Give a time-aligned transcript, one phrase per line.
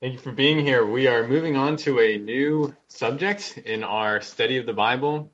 [0.00, 0.86] Thank you for being here.
[0.86, 5.32] We are moving on to a new subject in our study of the Bible.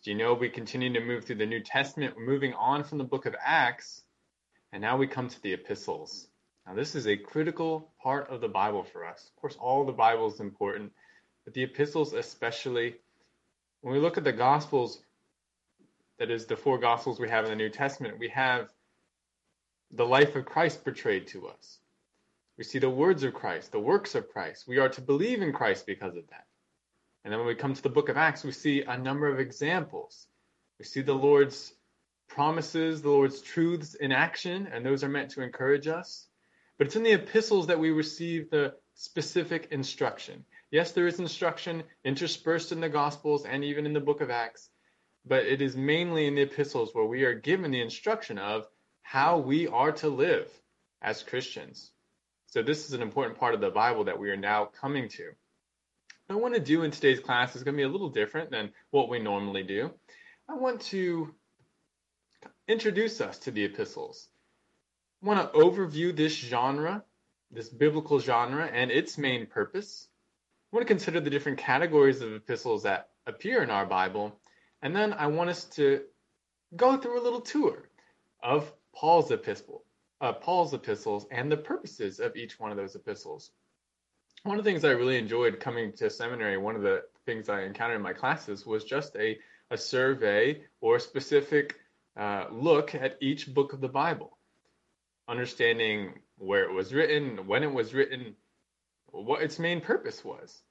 [0.00, 2.14] As you know, we continue to move through the New Testament.
[2.16, 4.04] We're moving on from the book of Acts,
[4.70, 6.28] and now we come to the epistles.
[6.64, 9.32] Now, this is a critical part of the Bible for us.
[9.34, 10.92] Of course, all the Bible is important,
[11.44, 12.94] but the epistles especially.
[13.80, 15.00] When we look at the Gospels,
[16.20, 18.68] that is, the four Gospels we have in the New Testament, we have
[19.90, 21.80] the life of Christ portrayed to us
[22.56, 24.68] we see the words of Christ, the works of Christ.
[24.68, 26.46] We are to believe in Christ because of that.
[27.24, 29.40] And then when we come to the book of Acts, we see a number of
[29.40, 30.26] examples.
[30.78, 31.72] We see the Lord's
[32.28, 36.28] promises, the Lord's truths in action, and those are meant to encourage us.
[36.78, 40.44] But it's in the epistles that we receive the specific instruction.
[40.70, 44.68] Yes, there is instruction interspersed in the Gospels and even in the book of Acts,
[45.24, 48.66] but it is mainly in the epistles where we are given the instruction of
[49.02, 50.48] how we are to live
[51.00, 51.92] as Christians.
[52.54, 55.24] So this is an important part of the Bible that we are now coming to.
[56.28, 58.52] What I want to do in today's class is going to be a little different
[58.52, 59.90] than what we normally do.
[60.48, 61.34] I want to
[62.68, 64.28] introduce us to the epistles.
[65.20, 67.02] I want to overview this genre,
[67.50, 70.06] this biblical genre, and its main purpose.
[70.72, 74.32] I want to consider the different categories of epistles that appear in our Bible,
[74.80, 76.02] and then I want us to
[76.76, 77.88] go through a little tour
[78.40, 79.83] of Paul's epistle,
[80.32, 83.50] Paul's epistles and the purposes of each one of those epistles.
[84.42, 87.62] One of the things I really enjoyed coming to seminary, one of the things I
[87.62, 89.38] encountered in my classes was just a,
[89.70, 91.76] a survey or specific
[92.16, 94.36] uh, look at each book of the Bible,
[95.28, 98.36] understanding where it was written, when it was written,
[99.10, 100.62] what its main purpose was,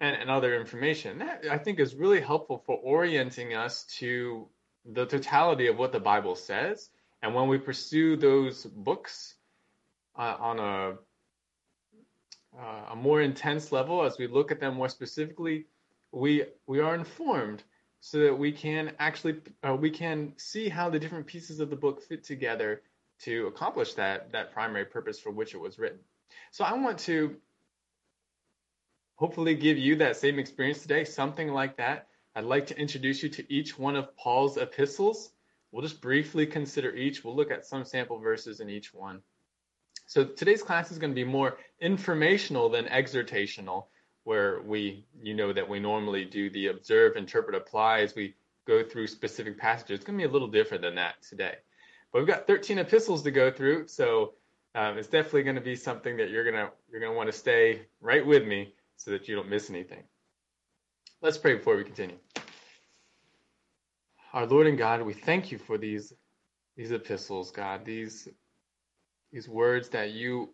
[0.00, 1.18] and, and other information.
[1.18, 4.48] That I think is really helpful for orienting us to
[4.84, 6.90] the totality of what the Bible says
[7.26, 9.34] and when we pursue those books
[10.16, 10.94] uh, on a,
[12.56, 15.66] uh, a more intense level, as we look at them more specifically,
[16.12, 17.64] we we are informed
[17.98, 21.74] so that we can actually uh, we can see how the different pieces of the
[21.74, 22.82] book fit together
[23.22, 25.98] to accomplish that that primary purpose for which it was written.
[26.52, 27.34] So I want to
[29.16, 32.06] hopefully give you that same experience today, something like that.
[32.36, 35.32] I'd like to introduce you to each one of Paul's epistles
[35.76, 37.22] We'll just briefly consider each.
[37.22, 39.20] We'll look at some sample verses in each one.
[40.06, 43.84] So today's class is going to be more informational than exhortational,
[44.24, 48.34] where we, you know, that we normally do the observe, interpret, apply as we
[48.66, 49.96] go through specific passages.
[49.96, 51.56] It's going to be a little different than that today.
[52.10, 54.32] But we've got 13 epistles to go through, so
[54.74, 57.82] um, it's definitely going to be something that you're gonna you're gonna want to stay
[58.00, 60.04] right with me so that you don't miss anything.
[61.20, 62.16] Let's pray before we continue.
[64.36, 66.12] Our Lord and God, we thank you for these
[66.76, 68.28] these epistles, God, these
[69.32, 70.52] these words that you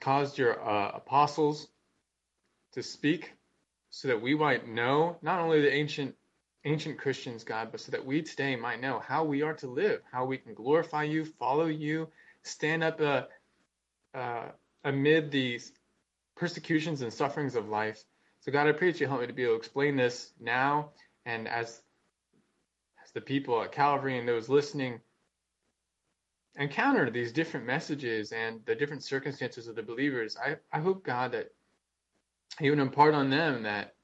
[0.00, 1.68] caused your uh, apostles
[2.72, 3.30] to speak
[3.90, 6.14] so that we might know not only the ancient
[6.64, 10.00] ancient Christians, God, but so that we today might know how we are to live,
[10.10, 12.08] how we can glorify you, follow you,
[12.42, 13.24] stand up uh,
[14.14, 14.48] uh,
[14.82, 15.72] amid these
[16.36, 18.02] persecutions and sufferings of life.
[18.40, 20.92] So, God, I pray that you help me to be able to explain this now
[21.26, 21.82] and as
[23.14, 25.00] the people at Calvary and those listening
[26.56, 31.32] encounter these different messages and the different circumstances of the believers, I, I hope God
[31.32, 31.52] that
[32.58, 33.94] He would impart on them that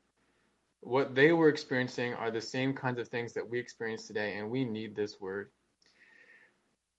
[0.80, 4.50] what they were experiencing are the same kinds of things that we experience today, and
[4.50, 5.50] we need this word.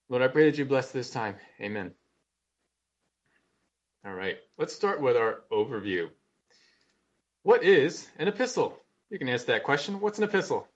[0.08, 1.36] Lord, I pray that you bless this time.
[1.60, 1.92] Amen.
[4.04, 6.08] All right, let's start with our overview.
[7.42, 8.78] What is an epistle?
[9.08, 10.00] You can answer that question.
[10.00, 10.68] What's an epistle?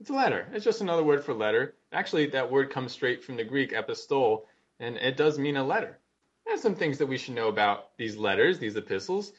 [0.00, 0.46] It's a letter.
[0.52, 1.74] It's just another word for letter.
[1.92, 4.46] Actually, that word comes straight from the Greek epistole,
[4.78, 5.98] and it does mean a letter.
[6.46, 9.32] There's some things that we should know about these letters, these epistles.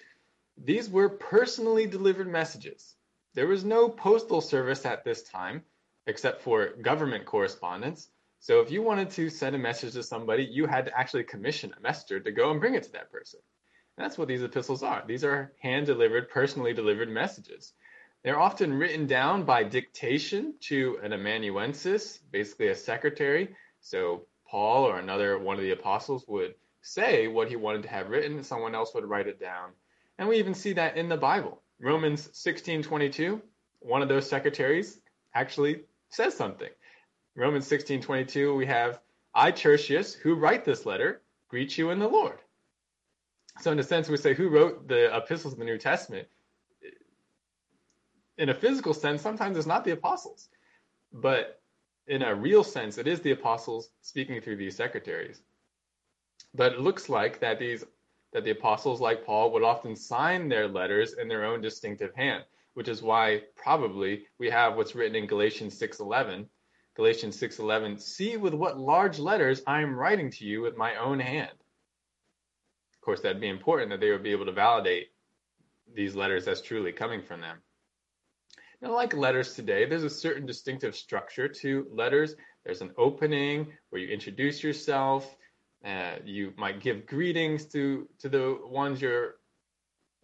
[0.57, 2.95] These were personally delivered messages.
[3.35, 5.63] There was no postal service at this time,
[6.07, 8.09] except for government correspondence.
[8.41, 11.73] So if you wanted to send a message to somebody, you had to actually commission
[11.77, 13.39] a messenger to go and bring it to that person.
[13.97, 15.03] And that's what these epistles are.
[15.07, 17.73] These are hand delivered, personally delivered messages.
[18.23, 23.55] They're often written down by dictation to an amanuensis, basically a secretary.
[23.79, 28.09] So Paul or another one of the apostles would say what he wanted to have
[28.09, 29.71] written, and someone else would write it down.
[30.17, 31.61] And we even see that in the Bible.
[31.79, 33.41] Romans 16:22,
[33.79, 34.99] one of those secretaries
[35.33, 36.69] actually says something.
[37.35, 38.99] Romans 16:22, we have
[39.33, 42.39] I Tertius, who write this letter, greet you in the Lord.
[43.61, 46.27] So in a sense, we say who wrote the epistles of the New Testament
[48.39, 50.47] in a physical sense, sometimes it's not the apostles,
[51.11, 51.61] but
[52.07, 55.41] in a real sense, it is the apostles speaking through these secretaries.
[56.55, 57.83] But it looks like that these
[58.31, 62.45] that the apostles like Paul would often sign their letters in their own distinctive hand,
[62.75, 66.47] which is why probably we have what's written in Galatians 6:11.
[66.95, 71.19] Galatians 6:11, "See with what large letters I am writing to you with my own
[71.19, 71.57] hand."
[72.93, 75.11] Of course, that'd be important that they would be able to validate
[75.93, 77.61] these letters as truly coming from them.
[78.81, 82.35] Now, like letters today, there's a certain distinctive structure to letters.
[82.63, 85.35] There's an opening where you introduce yourself.
[85.83, 89.35] Uh, you might give greetings to to the ones you're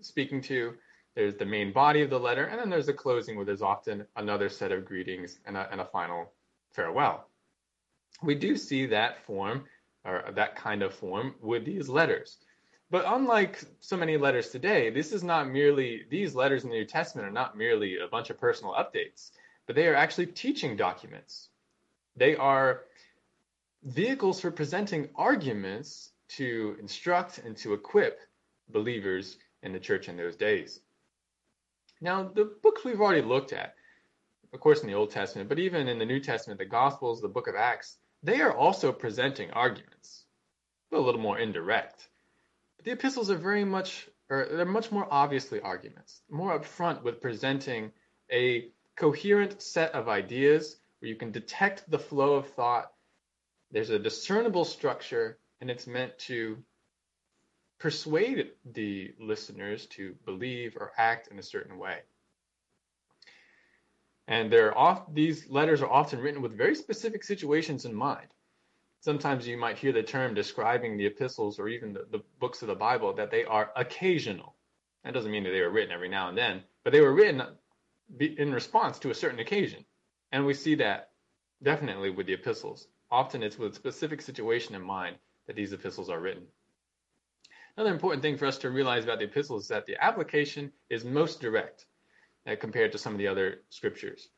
[0.01, 0.73] speaking to.
[1.15, 4.05] There's the main body of the letter, and then there's the closing where there's often
[4.17, 6.33] another set of greetings and a, and a final
[6.73, 7.29] farewell.
[8.21, 9.65] We do see that form
[10.03, 12.37] or that kind of form with these letters.
[12.91, 16.85] But unlike so many letters today, this is not merely, these letters in the New
[16.85, 19.31] Testament are not merely a bunch of personal updates,
[19.65, 21.49] but they are actually teaching documents.
[22.15, 22.83] They are
[23.83, 28.19] vehicles for presenting arguments to instruct and to equip
[28.69, 30.79] believers in the church in those days.
[32.01, 33.75] Now, the books we've already looked at,
[34.53, 37.27] of course, in the Old Testament, but even in the New Testament, the Gospels, the
[37.27, 40.25] book of Acts, they are also presenting arguments,
[40.91, 42.09] but a little more indirect.
[42.85, 47.91] The epistles are very much, or they're much more obviously arguments, more upfront with presenting
[48.31, 52.91] a coherent set of ideas where you can detect the flow of thought
[53.71, 56.63] there's a discernible structure, and it's meant to
[57.79, 62.01] persuade the listeners to believe or act in a certain way.
[64.27, 68.27] And they're off, these letters are often written with very specific situations in mind.
[69.05, 72.69] Sometimes you might hear the term describing the epistles or even the, the books of
[72.69, 74.55] the Bible that they are occasional.
[75.03, 77.43] That doesn't mean that they were written every now and then, but they were written
[78.19, 79.85] in response to a certain occasion.
[80.31, 81.11] And we see that
[81.61, 82.87] definitely with the epistles.
[83.11, 86.47] Often it's with a specific situation in mind that these epistles are written.
[87.77, 91.05] Another important thing for us to realize about the epistles is that the application is
[91.05, 91.85] most direct
[92.47, 94.29] uh, compared to some of the other scriptures.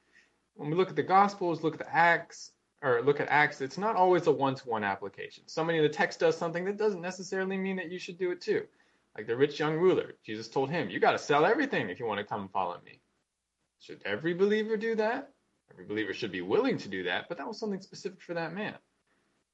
[0.55, 3.77] When we look at the Gospels, look at the Acts, or look at Acts, it's
[3.77, 5.43] not always a one-to-one application.
[5.47, 8.41] Somebody in the text does something that doesn't necessarily mean that you should do it
[8.41, 8.65] too.
[9.15, 12.05] Like the rich young ruler, Jesus told him, "You got to sell everything if you
[12.05, 13.01] want to come follow me."
[13.79, 15.33] Should every believer do that?
[15.71, 18.53] Every believer should be willing to do that, but that was something specific for that
[18.53, 18.75] man.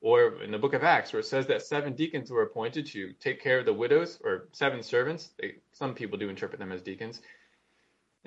[0.01, 3.13] Or in the book of Acts, where it says that seven deacons were appointed to
[3.13, 5.31] take care of the widows, or seven servants.
[5.39, 7.21] They, some people do interpret them as deacons.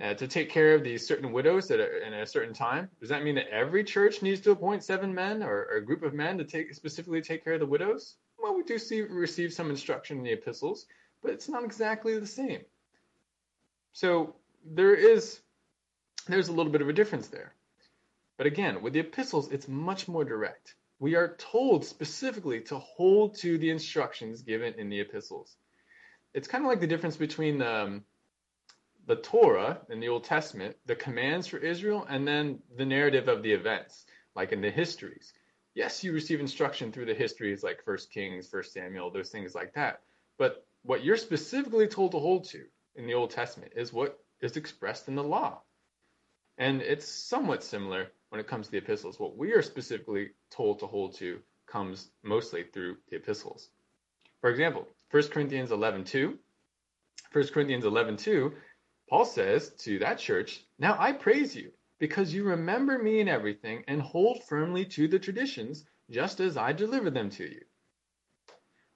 [0.02, 2.90] Uh, to take care of these certain widows at a, in a certain time.
[3.00, 6.02] Does that mean that every church needs to appoint seven men or, or, a group
[6.02, 8.16] of men to take specifically take care of the widows?
[8.38, 10.84] Well, we do see receive some instruction in the epistles,
[11.22, 12.60] but it's not exactly the same.
[13.94, 14.34] So
[14.66, 15.40] there is
[16.28, 17.54] there's a little bit of a difference there.
[18.36, 20.74] But again, with the epistles, it's much more direct.
[20.98, 25.56] We are told specifically to hold to the instructions given in the epistles.
[26.34, 28.04] It's kind of like the difference between um,
[29.06, 33.42] the Torah in the Old Testament, the commands for Israel, and then the narrative of
[33.42, 34.04] the events,
[34.34, 35.32] like in the histories.
[35.74, 39.74] Yes, you receive instruction through the histories like First Kings, First Samuel, those things like
[39.74, 40.00] that.
[40.38, 42.64] But what you're specifically told to hold to
[42.96, 45.62] in the Old Testament is what is expressed in the law.
[46.58, 49.20] And it's somewhat similar when it comes to the epistles.
[49.20, 53.68] What we are specifically told to hold to comes mostly through the epistles.
[54.40, 56.38] For example, 1 Corinthians 11:2.
[57.32, 58.54] 1 Corinthians 11:2,
[59.08, 63.84] Paul says to that church, "Now I praise you because you remember me in everything
[63.86, 67.64] and hold firmly to the traditions just as I delivered them to you."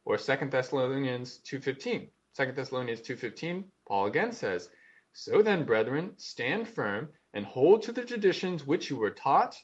[0.04, 2.10] Or 2 Thessalonians 2:15.
[2.34, 4.70] 2 Thessalonians 2:15, Paul again says,
[5.12, 9.62] "So then, brethren, stand firm and hold to the traditions which you were taught,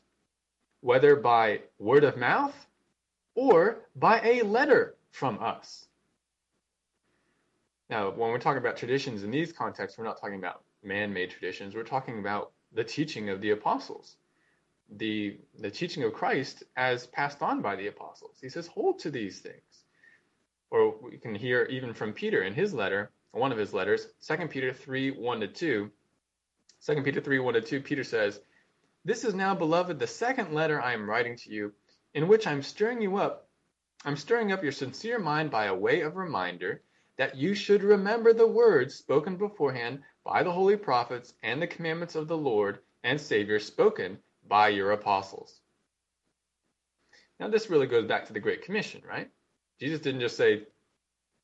[0.80, 2.66] whether by word of mouth
[3.34, 5.85] or by a letter from us.
[7.88, 11.30] Now, when we're talking about traditions in these contexts, we're not talking about man made
[11.30, 11.74] traditions.
[11.74, 14.16] We're talking about the teaching of the apostles,
[14.90, 18.38] the, the teaching of Christ as passed on by the apostles.
[18.40, 19.84] He says, hold to these things.
[20.70, 24.48] Or we can hear even from Peter in his letter, one of his letters, 2
[24.48, 25.90] Peter 3 1 to 2.
[26.86, 28.40] 2 Peter 3 1 to 2, Peter says,
[29.04, 31.72] This is now, beloved, the second letter I am writing to you,
[32.14, 33.48] in which I'm stirring you up.
[34.04, 36.82] I'm stirring up your sincere mind by a way of reminder
[37.18, 42.14] that you should remember the words spoken beforehand by the holy prophets and the commandments
[42.14, 44.18] of the Lord and Savior spoken
[44.48, 45.60] by your apostles.
[47.38, 49.30] Now, this really goes back to the Great Commission, right?
[49.78, 50.62] Jesus didn't just say,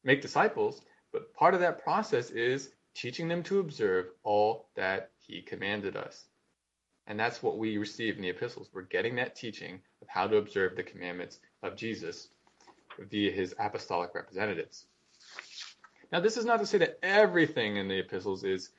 [0.05, 5.43] make disciples, but part of that process is teaching them to observe all that he
[5.43, 6.25] commanded us.
[7.07, 8.71] And that's what we receive in the epistles.
[8.73, 12.29] We're getting that teaching of how to observe the commandments of Jesus
[12.99, 14.87] via his apostolic representatives.
[16.12, 18.71] Now, this is not to say that everything in the epistles is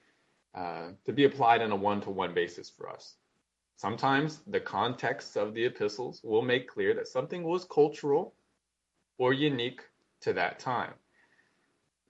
[0.54, 3.16] uh, to be applied on a one to one basis for us.
[3.75, 8.36] Sometimes the context of the epistles will make clear that something was cultural
[9.18, 9.82] or unique
[10.22, 10.94] to that time.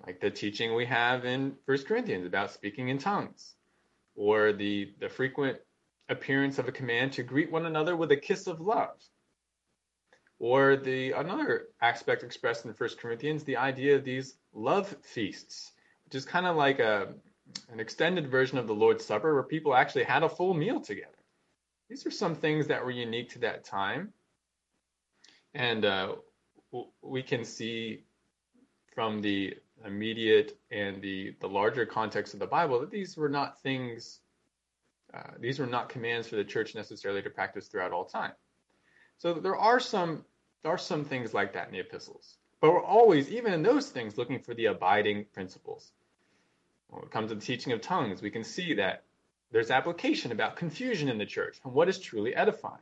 [0.06, 3.56] Like the teaching we have in 1 Corinthians about speaking in tongues,
[4.16, 5.58] or the, the frequent
[6.10, 9.02] appearance of a command to greet one another with a kiss of love.
[10.44, 15.72] Or the another aspect expressed in 1 Corinthians, the idea of these love feasts,
[16.04, 17.14] which is kind of like a
[17.72, 21.16] an extended version of the Lord's Supper where people actually had a full meal together.
[21.88, 24.12] These are some things that were unique to that time.
[25.54, 26.16] And uh,
[27.02, 28.04] we can see
[28.94, 33.62] from the immediate and the, the larger context of the Bible that these were not
[33.62, 34.20] things,
[35.14, 38.34] uh, these were not commands for the church necessarily to practice throughout all time.
[39.20, 40.26] So there are some
[40.64, 42.38] there are some things like that in the epistles.
[42.62, 45.92] But we're always, even in those things, looking for the abiding principles.
[46.90, 49.04] When it comes to the teaching of tongues, we can see that
[49.52, 52.82] there's application about confusion in the church and what is truly edifying.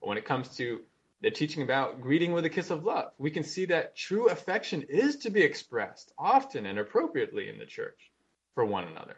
[0.00, 0.82] When it comes to
[1.22, 4.82] the teaching about greeting with a kiss of love, we can see that true affection
[4.82, 8.12] is to be expressed often and appropriately in the church
[8.54, 9.16] for one another.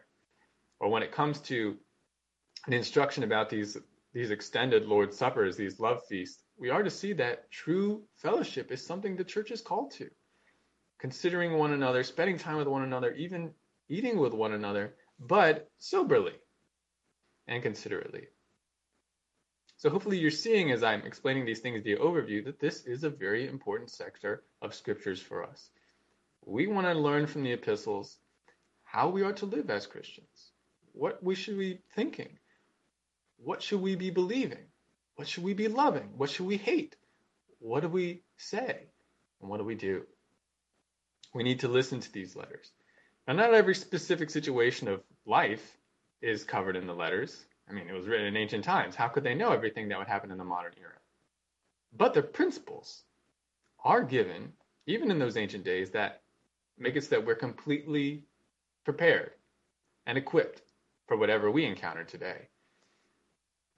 [0.79, 1.77] Or when it comes to
[2.69, 3.77] the instruction about these,
[4.13, 8.85] these extended Lord's Suppers, these love feasts, we are to see that true fellowship is
[8.85, 10.11] something the church is called to.
[10.99, 13.53] Considering one another, spending time with one another, even
[13.89, 16.35] eating with one another, but soberly
[17.47, 18.27] and considerately.
[19.77, 23.11] So hopefully you're seeing as I'm explaining these things the overview that this is a
[23.11, 25.71] very important sector of scriptures for us.
[26.45, 28.19] We want to learn from the epistles
[28.83, 30.51] how we are to live as Christians.
[30.93, 32.39] What we should be thinking.
[33.37, 34.67] What should we be believing?
[35.19, 36.11] What should we be loving?
[36.17, 36.95] What should we hate?
[37.59, 38.85] What do we say?
[39.41, 40.07] And what do we do?
[41.35, 42.71] We need to listen to these letters.
[43.27, 45.77] Now, not every specific situation of life
[46.23, 47.45] is covered in the letters.
[47.69, 48.95] I mean, it was written in ancient times.
[48.95, 51.01] How could they know everything that would happen in the modern era?
[51.97, 53.03] But the principles
[53.85, 54.53] are given,
[54.87, 56.23] even in those ancient days, that
[56.79, 58.23] make it so that we're completely
[58.85, 59.33] prepared
[60.07, 60.63] and equipped
[61.09, 62.47] for whatever we encounter today.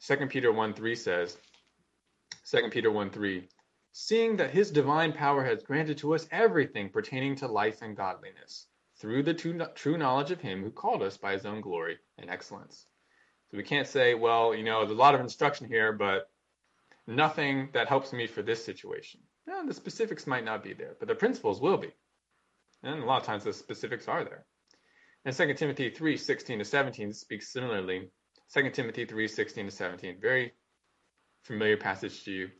[0.06, 1.36] 2 Peter 1 3 says,
[2.50, 3.48] 2 Peter 1 3,
[3.92, 8.66] seeing that his divine power has granted to us everything pertaining to life and godliness,
[8.96, 12.86] through the true knowledge of him who called us by his own glory and excellence.
[13.50, 16.30] So we can't say, well, you know, there's a lot of instruction here, but
[17.06, 19.20] nothing that helps me for this situation.
[19.66, 21.92] The specifics might not be there, but the principles will be.
[22.82, 24.46] And a lot of times the specifics are there.
[25.24, 28.10] And 2 Timothy 3 16 to 17 speaks similarly
[28.52, 30.20] 2 Timothy 3 16 to 17.
[30.20, 30.52] Very
[31.44, 32.50] familiar passage to you.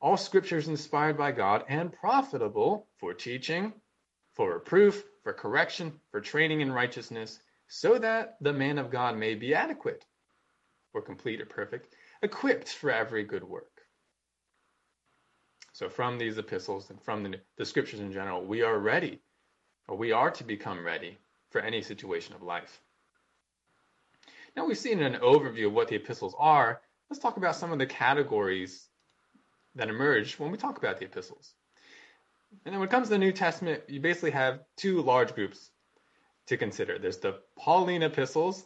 [0.00, 3.74] All scripture is inspired by God and profitable for teaching,
[4.34, 7.38] for reproof, for correction, for training in righteousness,
[7.68, 10.06] so that the man of God may be adequate,
[10.94, 13.82] or complete or perfect, equipped for every good work.
[15.72, 19.20] So, from these epistles and from the, the scriptures in general, we are ready,
[19.86, 21.18] or we are to become ready
[21.50, 22.80] for any situation of life.
[24.56, 26.80] Now we've seen an overview of what the epistles are.
[27.10, 28.88] Let's talk about some of the categories
[29.74, 31.52] that emerge when we talk about the epistles.
[32.64, 35.70] And then when it comes to the New Testament, you basically have two large groups
[36.46, 36.98] to consider.
[36.98, 38.64] There's the Pauline epistles,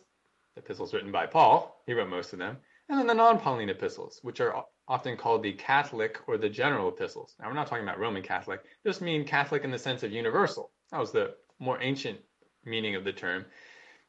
[0.54, 4.20] the epistles written by Paul, he wrote most of them, and then the non-Pauline epistles,
[4.22, 7.34] which are often called the Catholic or the general epistles.
[7.40, 10.70] Now we're not talking about Roman Catholic, just mean Catholic in the sense of universal.
[10.92, 12.20] That was the more ancient
[12.64, 13.44] meaning of the term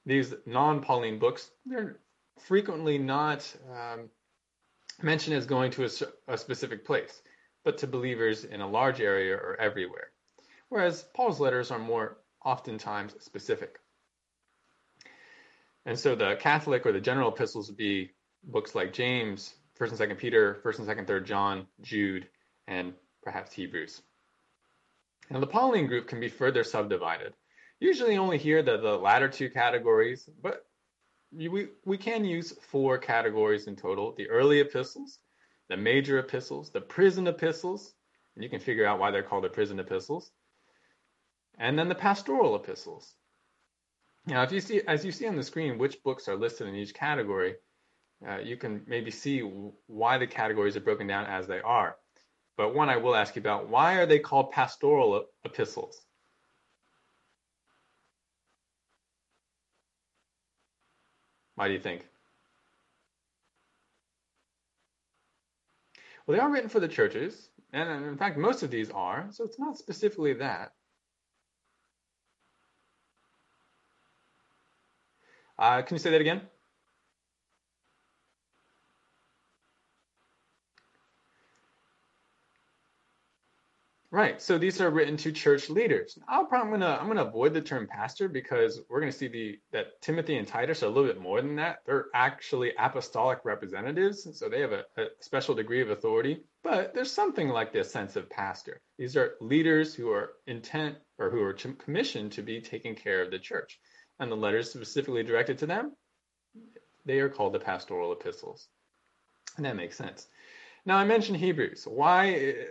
[0.05, 1.99] these non-Pauline books, they're
[2.39, 4.09] frequently not um,
[5.01, 5.89] mentioned as going to a,
[6.33, 7.21] a specific place,
[7.63, 10.11] but to believers in a large area or everywhere.
[10.69, 13.77] Whereas Paul's letters are more oftentimes specific.
[15.85, 18.11] And so the Catholic or the general epistles would be
[18.43, 22.27] books like James, 1st and 2nd Peter, 1st and 2nd, 3rd John, Jude,
[22.67, 22.93] and
[23.23, 24.01] perhaps Hebrews.
[25.29, 27.33] Now the Pauline group can be further subdivided
[27.81, 30.65] usually only hear the, the latter two categories, but
[31.33, 35.19] we, we can use four categories in total the early epistles,
[35.67, 37.93] the major epistles, the prison epistles,
[38.35, 40.31] and you can figure out why they're called the prison epistles,
[41.57, 43.15] and then the pastoral epistles.
[44.27, 46.75] Now, if you see, as you see on the screen, which books are listed in
[46.75, 47.55] each category,
[48.27, 49.39] uh, you can maybe see
[49.87, 51.95] why the categories are broken down as they are.
[52.55, 56.05] But one I will ask you about, why are they called pastoral epistles?
[61.61, 62.01] Why do you think?
[66.25, 69.43] Well, they are written for the churches, And in fact, most of these are, so
[69.43, 70.73] it's not specifically that.
[75.59, 76.41] Uh, can you say that again?
[84.13, 84.41] Right.
[84.41, 86.19] So these are written to church leaders.
[86.27, 89.57] I'll probably, I'm gonna I'm gonna avoid the term pastor because we're gonna see the
[89.71, 91.77] that Timothy and Titus are a little bit more than that.
[91.85, 96.41] They're actually apostolic representatives, so they have a, a special degree of authority.
[96.61, 98.81] But there's something like this sense of pastor.
[98.97, 103.31] These are leaders who are intent or who are commissioned to be taking care of
[103.31, 103.79] the church,
[104.19, 105.95] and the letters specifically directed to them,
[107.05, 108.67] they are called the pastoral epistles,
[109.55, 110.27] and that makes sense.
[110.85, 111.85] Now I mentioned Hebrews.
[111.87, 112.65] Why?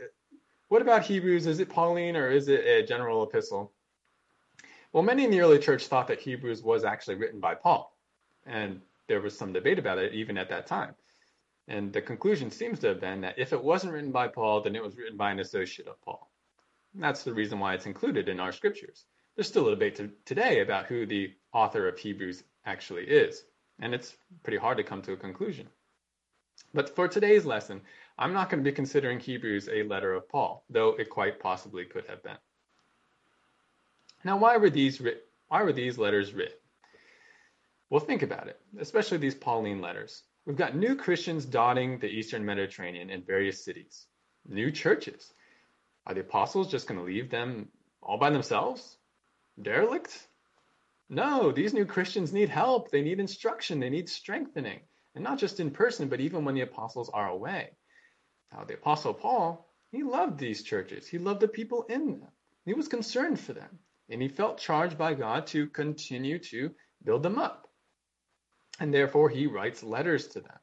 [0.70, 1.48] What about Hebrews?
[1.48, 3.72] Is it Pauline or is it a general epistle?
[4.92, 7.92] Well, many in the early church thought that Hebrews was actually written by Paul,
[8.46, 10.94] and there was some debate about it even at that time.
[11.66, 14.76] And the conclusion seems to have been that if it wasn't written by Paul, then
[14.76, 16.30] it was written by an associate of Paul.
[16.94, 19.06] And that's the reason why it's included in our scriptures.
[19.34, 23.42] There's still a debate to, today about who the author of Hebrews actually is,
[23.80, 25.66] and it's pretty hard to come to a conclusion.
[26.72, 27.80] But for today's lesson,
[28.20, 31.86] I'm not going to be considering Hebrews a letter of Paul, though it quite possibly
[31.86, 32.36] could have been.
[34.24, 35.00] Now, why were these
[35.48, 36.58] why were these letters written?
[37.88, 40.22] Well, think about it, especially these Pauline letters.
[40.44, 44.06] We've got new Christians dotting the Eastern Mediterranean in various cities,
[44.46, 45.32] new churches.
[46.06, 47.68] Are the apostles just going to leave them
[48.02, 48.98] all by themselves?
[49.62, 50.28] Derelict?
[51.08, 52.90] No, these new Christians need help.
[52.90, 53.80] They need instruction.
[53.80, 54.80] They need strengthening.
[55.14, 57.70] And not just in person, but even when the apostles are away.
[58.52, 61.06] Now, the Apostle Paul, he loved these churches.
[61.06, 62.32] He loved the people in them.
[62.64, 63.78] He was concerned for them.
[64.08, 67.68] And he felt charged by God to continue to build them up.
[68.80, 70.58] And therefore, he writes letters to them.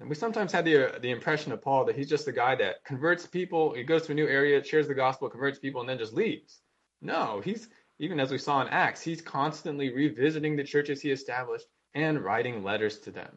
[0.00, 2.54] And we sometimes had the, uh, the impression of Paul that he's just a guy
[2.56, 5.88] that converts people, he goes to a new area, shares the gospel, converts people, and
[5.88, 6.62] then just leaves.
[7.02, 7.68] No, he's,
[7.98, 12.64] even as we saw in Acts, he's constantly revisiting the churches he established and writing
[12.64, 13.36] letters to them.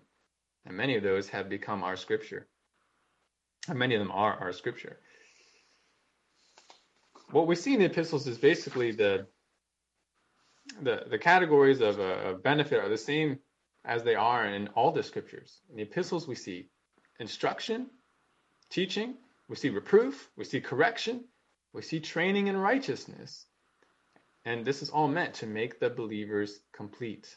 [0.66, 2.48] And many of those have become our scripture.
[3.68, 4.98] And many of them are our scripture.
[7.32, 9.28] What we see in the epistles is basically the
[10.82, 13.40] the, the categories of, uh, of benefit are the same
[13.86, 15.60] as they are in all the scriptures.
[15.70, 16.70] In the epistles, we see
[17.20, 17.90] instruction,
[18.70, 19.16] teaching,
[19.50, 21.26] we see reproof, we see correction,
[21.74, 23.46] we see training in righteousness.
[24.46, 27.36] And this is all meant to make the believers complete,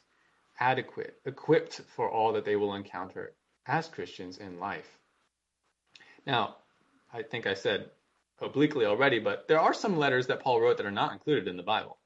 [0.61, 3.35] adequate, equipped for all that they will encounter
[3.67, 4.99] as Christians in life.
[6.27, 6.57] Now,
[7.12, 7.91] I think I said
[8.41, 11.57] obliquely already, but there are some letters that Paul wrote that are not included in
[11.57, 11.99] the Bible.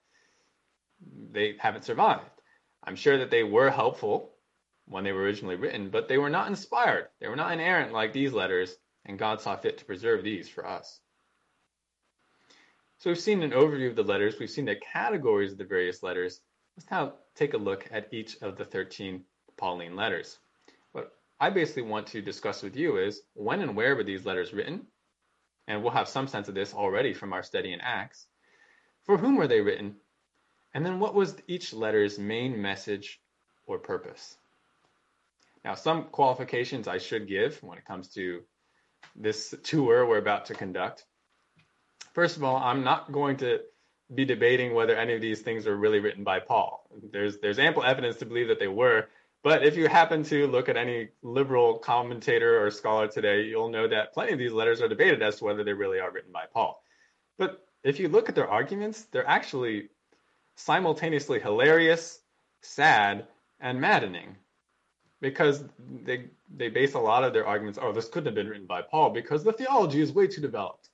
[1.33, 2.31] They haven't survived.
[2.85, 4.33] I'm sure that they were helpful
[4.87, 7.09] when they were originally written, but they were not inspired.
[7.21, 10.67] They were not inerrant like these letters, and God saw fit to preserve these for
[10.67, 11.01] us.
[12.99, 16.03] So we've seen an overview of the letters, we've seen the categories of the various
[16.03, 16.41] letters.
[16.77, 19.25] Let's now take a look at each of the 13
[19.57, 20.39] Pauline letters.
[21.41, 24.87] I basically want to discuss with you is when and where were these letters written?
[25.67, 28.27] And we'll have some sense of this already from our study in Acts.
[29.05, 29.97] For whom were they written?
[30.75, 33.21] And then what was each letter's main message
[33.67, 34.37] or purpose?
[35.65, 38.43] Now, some qualifications I should give when it comes to
[39.17, 41.05] this tour we're about to conduct.
[42.13, 43.61] First of all, I'm not going to
[44.15, 46.85] be debating whether any of these things were really written by Paul.
[47.13, 49.09] There's there's ample evidence to believe that they were,
[49.43, 53.89] but if you happen to look at any liberal commentator or scholar today, you'll know
[53.89, 56.45] that plenty of these letters are debated as to whether they really are written by
[56.53, 56.83] Paul.
[57.39, 59.89] But if you look at their arguments, they're actually
[60.57, 62.21] simultaneously hilarious,
[62.61, 63.27] sad,
[63.61, 64.37] and maddening.
[65.23, 65.65] Because
[66.03, 68.83] they they base a lot of their arguments, oh, this couldn't have been written by
[68.83, 70.89] Paul because the theology is way too developed.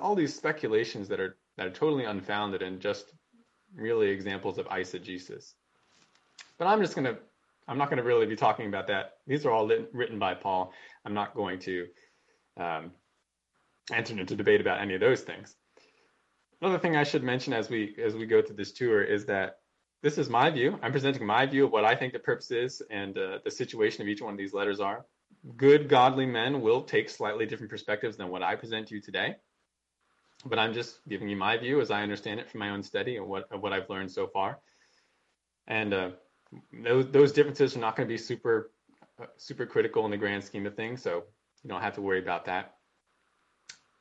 [0.00, 3.12] All these speculations that are that are totally unfounded and just
[3.76, 5.54] really examples of eisegesis.
[6.58, 7.18] But I'm just going to
[7.68, 9.18] I'm not going to really be talking about that.
[9.26, 10.72] These are all lit, written by Paul.
[11.04, 11.86] I'm not going to
[12.56, 12.92] um,
[13.92, 15.54] enter into debate about any of those things.
[16.60, 19.58] Another thing I should mention as we as we go through this tour is that
[20.02, 20.78] this is my view.
[20.82, 24.02] I'm presenting my view of what I think the purpose is and uh, the situation
[24.02, 25.04] of each one of these letters are.
[25.56, 29.36] Good, godly men will take slightly different perspectives than what I present to you today.
[30.44, 33.16] But I'm just giving you my view as I understand it from my own study
[33.16, 34.58] and what of what I've learned so far.
[35.66, 36.10] And uh,
[36.72, 38.70] those those differences are not going to be super
[39.20, 41.24] uh, super critical in the grand scheme of things, so
[41.62, 42.74] you don't have to worry about that.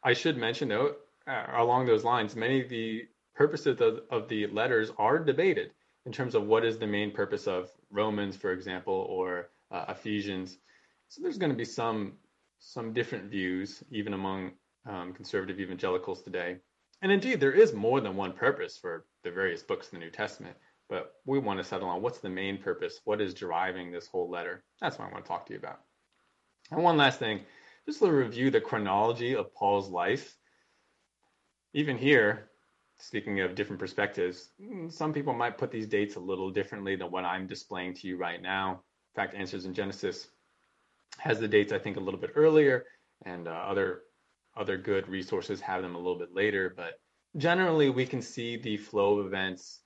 [0.03, 0.95] I should mention though,
[1.27, 5.71] uh, along those lines, many of the purposes of, of the letters are debated
[6.05, 10.57] in terms of what is the main purpose of Romans, for example, or uh, Ephesians.
[11.09, 12.13] So there's going to be some
[12.59, 14.51] some different views even among
[14.87, 16.57] um, conservative evangelicals today.
[17.01, 20.11] And indeed, there is more than one purpose for the various books in the New
[20.11, 20.55] Testament,
[20.89, 22.99] but we want to settle on what's the main purpose?
[23.03, 24.63] What is driving this whole letter?
[24.81, 25.79] That's what I want to talk to you about.
[26.71, 27.41] And one last thing,
[27.85, 30.35] just to review the chronology of Paul's life.
[31.73, 32.49] Even here,
[32.99, 34.49] speaking of different perspectives,
[34.89, 38.17] some people might put these dates a little differently than what I'm displaying to you
[38.17, 38.71] right now.
[39.15, 40.27] In fact, Answers in Genesis
[41.19, 42.85] has the dates, I think, a little bit earlier,
[43.25, 44.01] and uh, other
[44.55, 46.73] other good resources have them a little bit later.
[46.75, 46.99] But
[47.37, 49.81] generally, we can see the flow of events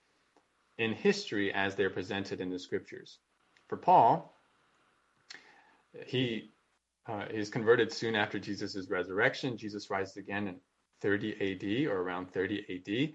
[0.82, 3.20] in history as they're presented in the scriptures.
[3.68, 4.36] For Paul,
[6.08, 6.50] he
[7.08, 9.58] uh, is converted soon after Jesus' resurrection.
[9.58, 10.56] Jesus rises again in
[11.02, 13.14] 30 AD or around 30 AD.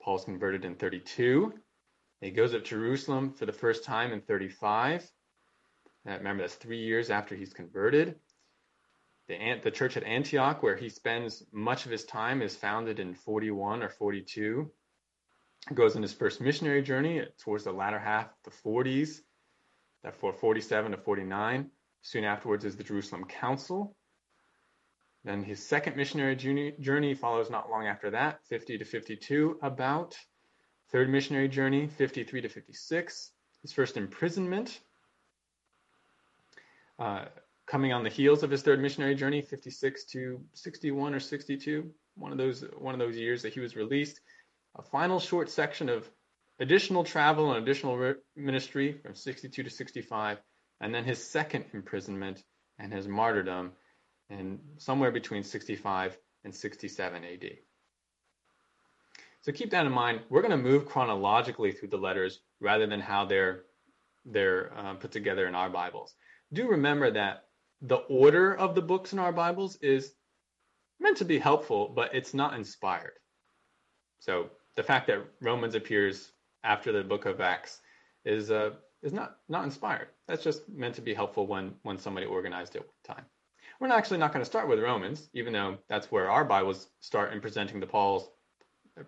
[0.00, 1.52] Paul's converted in 32.
[2.20, 5.10] He goes up to Jerusalem for the first time in 35.
[6.06, 8.14] Uh, remember, that's three years after he's converted.
[9.26, 13.14] The, the church at Antioch, where he spends much of his time, is founded in
[13.14, 14.70] 41 or 42.
[15.74, 19.20] Goes on his first missionary journey towards the latter half of the 40s,
[20.02, 21.70] that for 47 to 49.
[22.02, 23.94] Soon afterwards is the Jerusalem Council.
[25.24, 26.36] Then his second missionary
[26.80, 30.16] journey follows not long after that, 50 to 52, about.
[30.90, 33.32] Third missionary journey, 53 to 56.
[33.60, 34.80] His first imprisonment,
[36.98, 37.26] uh,
[37.66, 42.32] coming on the heels of his third missionary journey, 56 to 61 or 62, one
[42.32, 44.20] of those one of those years that he was released.
[44.78, 46.08] A final short section of
[46.60, 50.38] additional travel and additional ministry from 62 to 65,
[50.80, 52.42] and then his second imprisonment
[52.78, 53.72] and his martyrdom,
[54.30, 57.50] and somewhere between 65 and 67 AD.
[59.42, 60.20] So keep that in mind.
[60.28, 63.64] We're going to move chronologically through the letters rather than how they're
[64.24, 66.14] they're uh, put together in our Bibles.
[66.52, 67.44] Do remember that
[67.80, 70.12] the order of the books in our Bibles is
[71.00, 73.12] meant to be helpful, but it's not inspired.
[74.20, 76.30] So the fact that Romans appears
[76.62, 77.80] after the book of Acts
[78.24, 78.70] is uh,
[79.02, 80.06] is not not inspired.
[80.28, 83.24] That's just meant to be helpful when when somebody organized it with time.
[83.80, 87.32] We're actually not going to start with Romans, even though that's where our Bibles start
[87.32, 88.30] in presenting the Paul's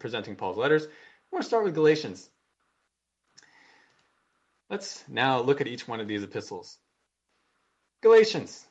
[0.00, 0.88] presenting Paul's letters.
[1.30, 2.28] We're going to start with Galatians.
[4.70, 6.78] Let's now look at each one of these epistles.
[8.00, 8.66] Galatians.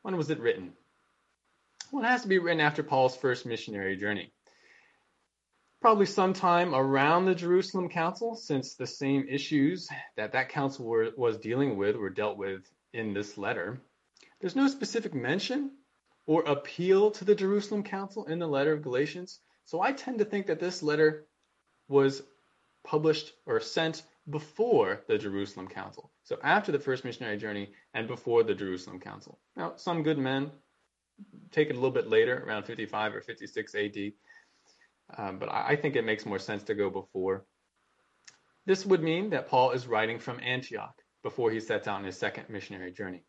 [0.00, 0.72] When was it written?
[1.92, 4.32] Well, it has to be written after Paul's first missionary journey.
[5.80, 11.38] Probably sometime around the Jerusalem Council, since the same issues that that council were, was
[11.38, 13.80] dealing with were dealt with in this letter.
[14.40, 15.70] There's no specific mention
[16.26, 20.24] or appeal to the Jerusalem Council in the letter of Galatians, so I tend to
[20.24, 21.26] think that this letter
[21.88, 22.22] was
[22.84, 26.10] published or sent before the Jerusalem Council.
[26.24, 29.38] So after the first missionary journey and before the Jerusalem Council.
[29.56, 30.50] Now, some good men
[31.50, 34.12] take it a little bit later, around 55 or 56 AD,
[35.16, 37.44] um, but I think it makes more sense to go before.
[38.66, 42.18] This would mean that Paul is writing from Antioch before he sets out on his
[42.18, 43.24] second missionary journey.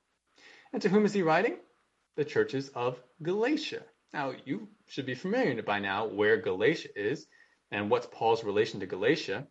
[0.73, 1.57] And to whom is he writing?
[2.17, 3.83] The churches of Galatia.
[4.13, 7.25] Now, you should be familiar by now where Galatia is
[7.71, 9.47] and what's Paul's relation to Galatia.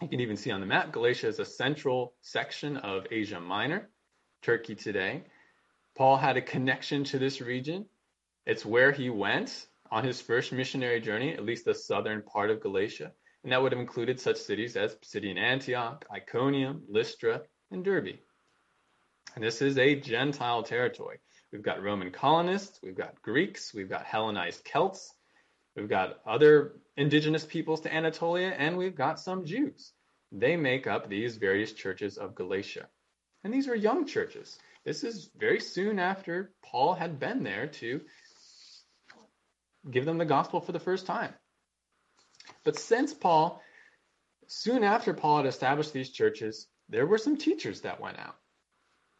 [0.00, 3.90] You can even see on the map, Galatia is a central section of Asia Minor,
[4.42, 5.24] Turkey today.
[5.96, 7.86] Paul had a connection to this region.
[8.46, 12.60] It's where he went on his first missionary journey, at least the southern part of
[12.60, 13.12] Galatia.
[13.42, 18.18] And that would have included such cities as Pisidian Antioch, Iconium, Lystra, and Derbe.
[19.34, 21.18] And this is a Gentile territory.
[21.52, 25.14] We've got Roman colonists, we've got Greeks, we've got Hellenized Celts,
[25.78, 29.92] We've got other indigenous peoples to Anatolia, and we've got some Jews.
[30.32, 32.88] They make up these various churches of Galatia.
[33.44, 34.58] And these are young churches.
[34.84, 38.00] This is very soon after Paul had been there to
[39.90, 41.34] give them the gospel for the first time.
[42.64, 43.62] But since Paul,
[44.46, 48.36] soon after Paul had established these churches, there were some teachers that went out.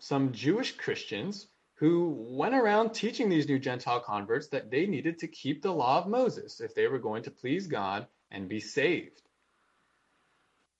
[0.00, 5.28] Some Jewish Christians who went around teaching these new Gentile converts that they needed to
[5.28, 9.22] keep the law of Moses if they were going to please God and be saved.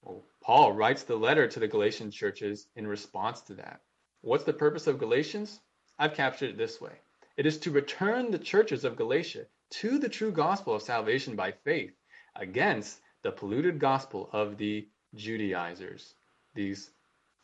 [0.02, 3.80] Well, Paul writes the letter to the Galatian churches in response to that.
[4.22, 5.60] What's the purpose of Galatians?
[5.98, 6.92] I've captured it this way
[7.36, 11.52] it is to return the churches of Galatia to the true gospel of salvation by
[11.52, 11.92] faith
[12.35, 16.14] against the polluted gospel of the Judaizers,
[16.54, 16.90] these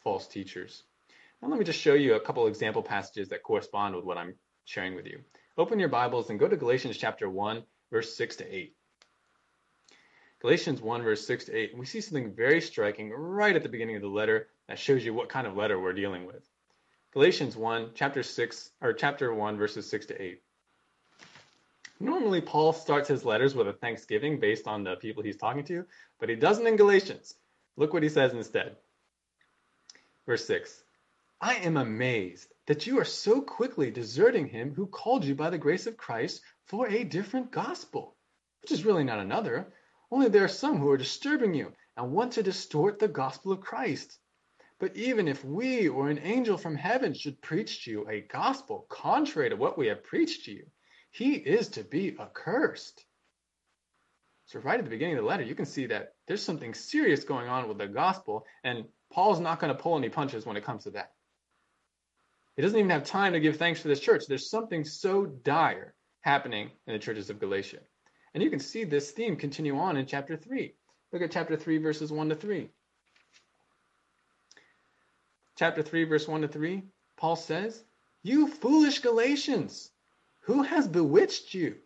[0.02, 0.82] false teachers.
[1.42, 4.34] Now, let me just show you a couple example passages that correspond with what I'm
[4.64, 5.20] sharing with you.
[5.58, 8.74] Open your Bibles and go to Galatians chapter 1, verse 6 to 8.
[10.40, 11.70] Galatians 1, verse 6 to 8.
[11.70, 15.04] And we see something very striking right at the beginning of the letter that shows
[15.04, 16.48] you what kind of letter we're dealing with.
[17.12, 20.42] Galatians 1, chapter 6, or chapter 1, verses 6 to 8.
[22.00, 25.86] Normally, Paul starts his letters with a thanksgiving based on the people he's talking to,
[26.18, 27.34] but he doesn't in Galatians.
[27.76, 28.76] Look what he says instead.
[30.26, 30.82] Verse 6
[31.40, 35.58] I am amazed that you are so quickly deserting him who called you by the
[35.58, 38.16] grace of Christ for a different gospel,
[38.62, 39.72] which is really not another.
[40.10, 43.60] Only there are some who are disturbing you and want to distort the gospel of
[43.60, 44.18] Christ.
[44.78, 48.86] But even if we or an angel from heaven should preach to you a gospel
[48.88, 50.66] contrary to what we have preached to you,
[51.14, 53.04] he is to be accursed.
[54.46, 57.22] So, right at the beginning of the letter, you can see that there's something serious
[57.22, 60.64] going on with the gospel, and Paul's not going to pull any punches when it
[60.64, 61.12] comes to that.
[62.56, 64.24] He doesn't even have time to give thanks for this church.
[64.26, 67.78] There's something so dire happening in the churches of Galatia.
[68.34, 70.74] And you can see this theme continue on in chapter 3.
[71.12, 72.68] Look at chapter 3, verses 1 to 3.
[75.56, 76.82] Chapter 3, verse 1 to 3,
[77.16, 77.84] Paul says,
[78.24, 79.92] You foolish Galatians!
[80.44, 81.76] Who has bewitched you?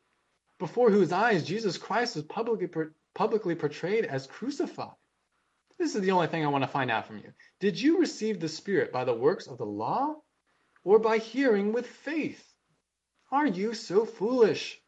[0.59, 2.69] Before whose eyes Jesus Christ was publicly,
[3.15, 4.97] publicly portrayed as crucified.
[5.79, 7.33] This is the only thing I want to find out from you.
[7.61, 10.17] Did you receive the Spirit by the works of the law
[10.83, 12.45] or by hearing with faith?
[13.31, 14.81] Are you so foolish?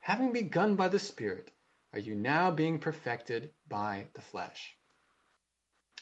[0.00, 1.52] Having begun by the Spirit,
[1.92, 4.76] are you now being perfected by the flesh?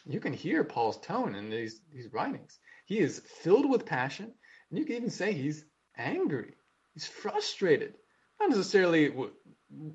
[0.06, 2.58] You can hear Paul's tone in these, these writings.
[2.86, 4.32] He is filled with passion,
[4.70, 5.66] and you can even say he's
[5.98, 6.54] angry.
[7.00, 7.94] He's frustrated,
[8.38, 9.32] not necessarily w-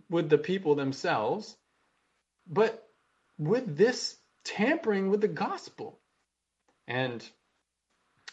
[0.10, 1.56] with the people themselves,
[2.48, 2.89] but
[3.38, 6.00] with this tampering with the gospel.
[6.88, 7.24] And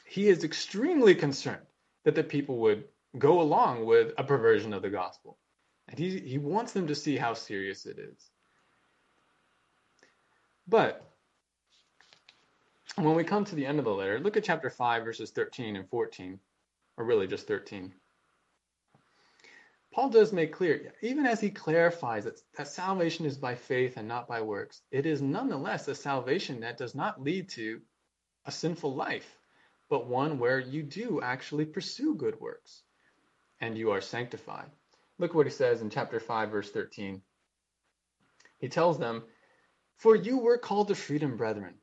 [0.06, 1.66] he is extremely concerned
[2.04, 2.84] that the people would
[3.18, 5.36] go along with a perversion of the gospel.
[5.88, 8.30] And he, he wants them to see how serious it is.
[10.66, 11.04] But
[12.96, 15.76] when we come to the end of the letter, look at chapter 5, verses 13
[15.76, 16.40] and 14,
[16.96, 17.92] or really just 13.
[19.92, 24.08] Paul does make clear, even as he clarifies that, that salvation is by faith and
[24.08, 27.82] not by works, it is nonetheless a salvation that does not lead to
[28.46, 29.38] a sinful life,
[29.90, 32.84] but one where you do actually pursue good works
[33.60, 34.70] and you are sanctified.
[35.18, 37.20] Look what he says in chapter 5, verse 13.
[38.60, 39.24] He tells them,
[39.96, 41.74] For you were called to freedom, brethren.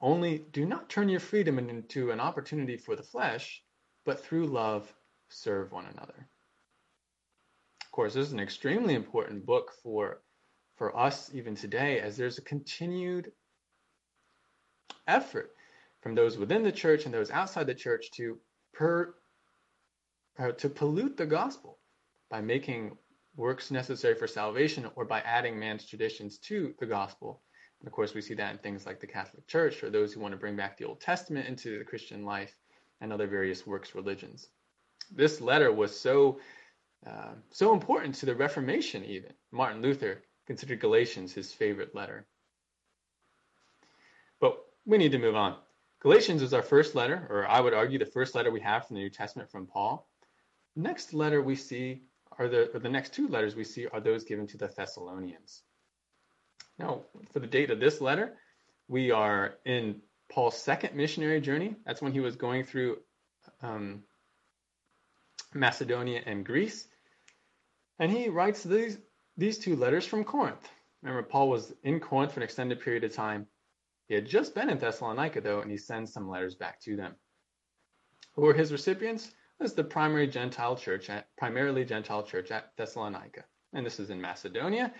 [0.00, 3.62] Only do not turn your freedom into an opportunity for the flesh,
[4.04, 4.92] but through love
[5.28, 6.28] serve one another
[7.96, 10.20] course, this is an extremely important book for
[10.76, 13.32] for us even today, as there's a continued
[15.08, 15.52] effort
[16.02, 18.38] from those within the church and those outside the church to
[18.74, 19.14] per
[20.38, 21.78] uh, to pollute the gospel
[22.30, 22.98] by making
[23.34, 27.40] works necessary for salvation or by adding man's traditions to the gospel.
[27.80, 30.20] And of course, we see that in things like the Catholic Church or those who
[30.20, 32.54] want to bring back the Old Testament into the Christian life
[33.00, 34.48] and other various works religions.
[35.10, 36.40] This letter was so
[37.04, 39.32] uh, so important to the Reformation, even.
[39.50, 42.26] Martin Luther considered Galatians his favorite letter.
[44.40, 45.56] But we need to move on.
[46.00, 48.96] Galatians is our first letter, or I would argue the first letter we have from
[48.96, 50.08] the New Testament from Paul.
[50.76, 52.02] Next letter we see
[52.38, 55.62] are the, the next two letters we see are those given to the Thessalonians.
[56.78, 58.36] Now, for the date of this letter,
[58.88, 61.76] we are in Paul's second missionary journey.
[61.86, 62.98] That's when he was going through
[63.62, 64.02] um,
[65.56, 66.86] Macedonia and Greece.
[67.98, 68.98] And he writes these,
[69.36, 70.68] these two letters from Corinth.
[71.02, 73.46] Remember, Paul was in Corinth for an extended period of time.
[74.08, 77.14] He had just been in Thessalonica, though, and he sends some letters back to them.
[78.34, 79.32] Who were his recipients?
[79.58, 83.44] This is the primary Gentile church, at, primarily Gentile church at Thessalonica.
[83.72, 84.92] And this is in Macedonia.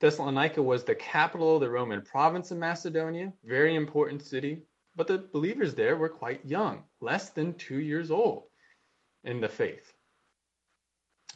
[0.00, 4.62] Thessalonica was the capital of the Roman province of Macedonia, very important city.
[4.96, 8.44] But the believers there were quite young, less than two years old
[9.24, 9.92] in the faith.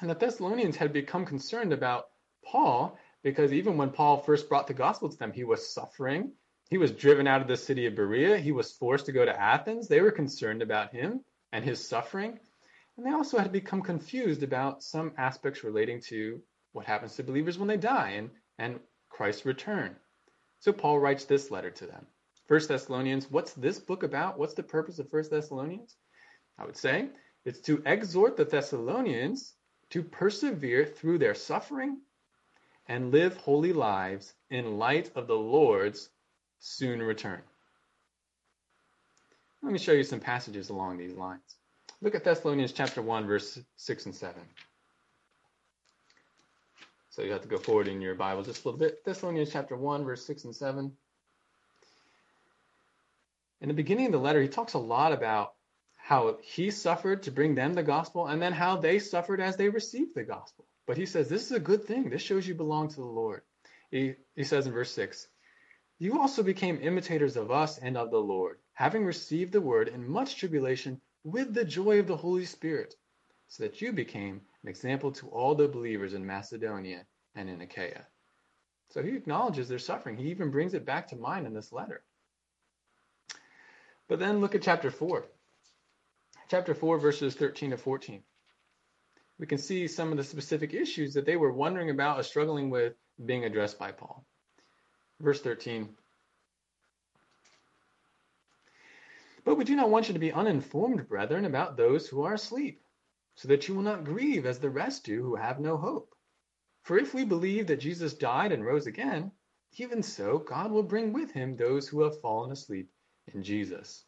[0.00, 2.08] And the Thessalonians had become concerned about
[2.44, 6.32] Paul because even when Paul first brought the gospel to them, he was suffering.
[6.70, 8.38] He was driven out of the city of Berea.
[8.38, 9.88] He was forced to go to Athens.
[9.88, 12.38] They were concerned about him and his suffering.
[12.96, 16.40] And they also had become confused about some aspects relating to
[16.72, 19.96] what happens to believers when they die and, and Christ's return.
[20.60, 22.06] So Paul writes this letter to them.
[22.46, 24.38] First Thessalonians, what's this book about?
[24.38, 25.96] What's the purpose of First Thessalonians?
[26.58, 27.08] I would say
[27.48, 29.54] it's to exhort the Thessalonians
[29.88, 31.98] to persevere through their suffering
[32.86, 36.10] and live holy lives in light of the Lord's
[36.58, 37.40] soon return.
[39.62, 41.56] Let me show you some passages along these lines.
[42.02, 44.42] Look at Thessalonians chapter 1, verse 6 and 7.
[47.08, 49.02] So you have to go forward in your Bible just a little bit.
[49.06, 50.92] Thessalonians chapter 1, verse 6 and 7.
[53.62, 55.54] In the beginning of the letter, he talks a lot about
[56.08, 59.68] how he suffered to bring them the gospel, and then how they suffered as they
[59.68, 60.64] received the gospel.
[60.86, 62.08] But he says this is a good thing.
[62.08, 63.42] This shows you belong to the Lord.
[63.90, 65.28] He, he says in verse 6
[65.98, 70.08] You also became imitators of us and of the Lord, having received the word in
[70.08, 72.94] much tribulation with the joy of the Holy Spirit,
[73.48, 78.06] so that you became an example to all the believers in Macedonia and in Achaia.
[78.88, 80.16] So he acknowledges their suffering.
[80.16, 82.02] He even brings it back to mind in this letter.
[84.08, 85.26] But then look at chapter 4.
[86.50, 88.22] Chapter 4, verses 13 to 14.
[89.38, 92.70] We can see some of the specific issues that they were wondering about or struggling
[92.70, 92.94] with
[93.26, 94.24] being addressed by Paul.
[95.20, 95.90] Verse 13.
[99.44, 102.82] But we do not want you to be uninformed, brethren, about those who are asleep,
[103.34, 106.14] so that you will not grieve as the rest do who have no hope.
[106.82, 109.32] For if we believe that Jesus died and rose again,
[109.76, 112.90] even so God will bring with him those who have fallen asleep
[113.34, 114.06] in Jesus.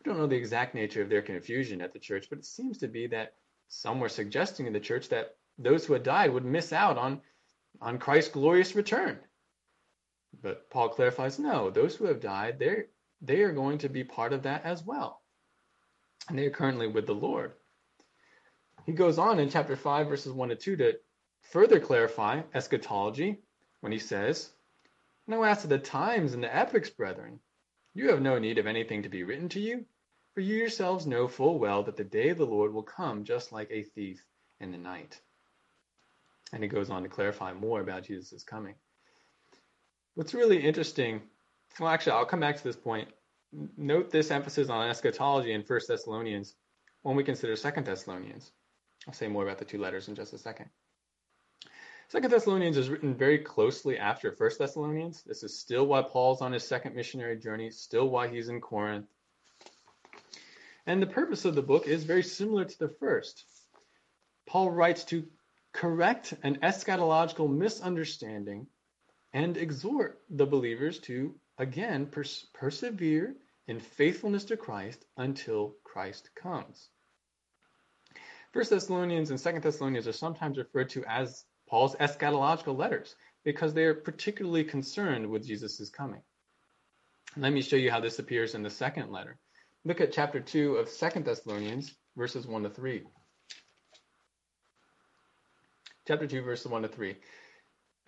[0.00, 2.78] We don't know the exact nature of their confusion at the church, but it seems
[2.78, 3.34] to be that
[3.68, 7.20] some were suggesting in the church that those who had died would miss out on,
[7.80, 9.18] on Christ's glorious return.
[10.42, 12.86] But Paul clarifies no, those who have died, they're,
[13.20, 15.20] they are going to be part of that as well.
[16.28, 17.52] And they are currently with the Lord.
[18.86, 20.98] He goes on in chapter 5, verses 1 to 2 to
[21.42, 23.42] further clarify eschatology
[23.80, 24.50] when he says,
[25.26, 27.40] Now as to the times and the epochs, brethren,
[27.94, 29.84] you have no need of anything to be written to you,
[30.34, 33.52] for you yourselves know full well that the day of the Lord will come just
[33.52, 34.24] like a thief
[34.60, 35.20] in the night.
[36.52, 38.74] And he goes on to clarify more about Jesus' coming.
[40.14, 41.22] What's really interesting,
[41.78, 43.08] well, actually, I'll come back to this point.
[43.76, 46.54] Note this emphasis on eschatology in 1 Thessalonians
[47.02, 48.52] when we consider 2 Thessalonians.
[49.06, 50.70] I'll say more about the two letters in just a second.
[52.10, 55.22] Second Thessalonians is written very closely after First Thessalonians.
[55.22, 59.06] This is still why Paul's on his second missionary journey, still why he's in Corinth.
[60.86, 63.44] And the purpose of the book is very similar to the first.
[64.44, 65.24] Paul writes to
[65.72, 68.66] correct an eschatological misunderstanding
[69.32, 73.36] and exhort the believers to, again, pers- persevere
[73.68, 76.88] in faithfulness to Christ until Christ comes.
[78.52, 83.84] First Thessalonians and Second Thessalonians are sometimes referred to as Paul's eschatological letters because they
[83.84, 86.20] are particularly concerned with Jesus' coming.
[87.36, 89.38] Let me show you how this appears in the second letter.
[89.84, 93.04] Look at chapter 2 of Second Thessalonians, verses 1 to 3.
[96.08, 97.16] Chapter 2, verses 1 to 3.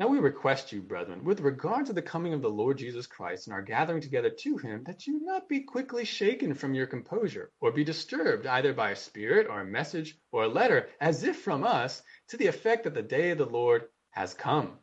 [0.00, 3.46] Now we request you, brethren, with regard to the coming of the Lord Jesus Christ
[3.46, 7.52] and our gathering together to him, that you not be quickly shaken from your composure,
[7.60, 11.36] or be disturbed either by a spirit or a message or a letter, as if
[11.36, 14.78] from us, to the effect that the day of the Lord has come.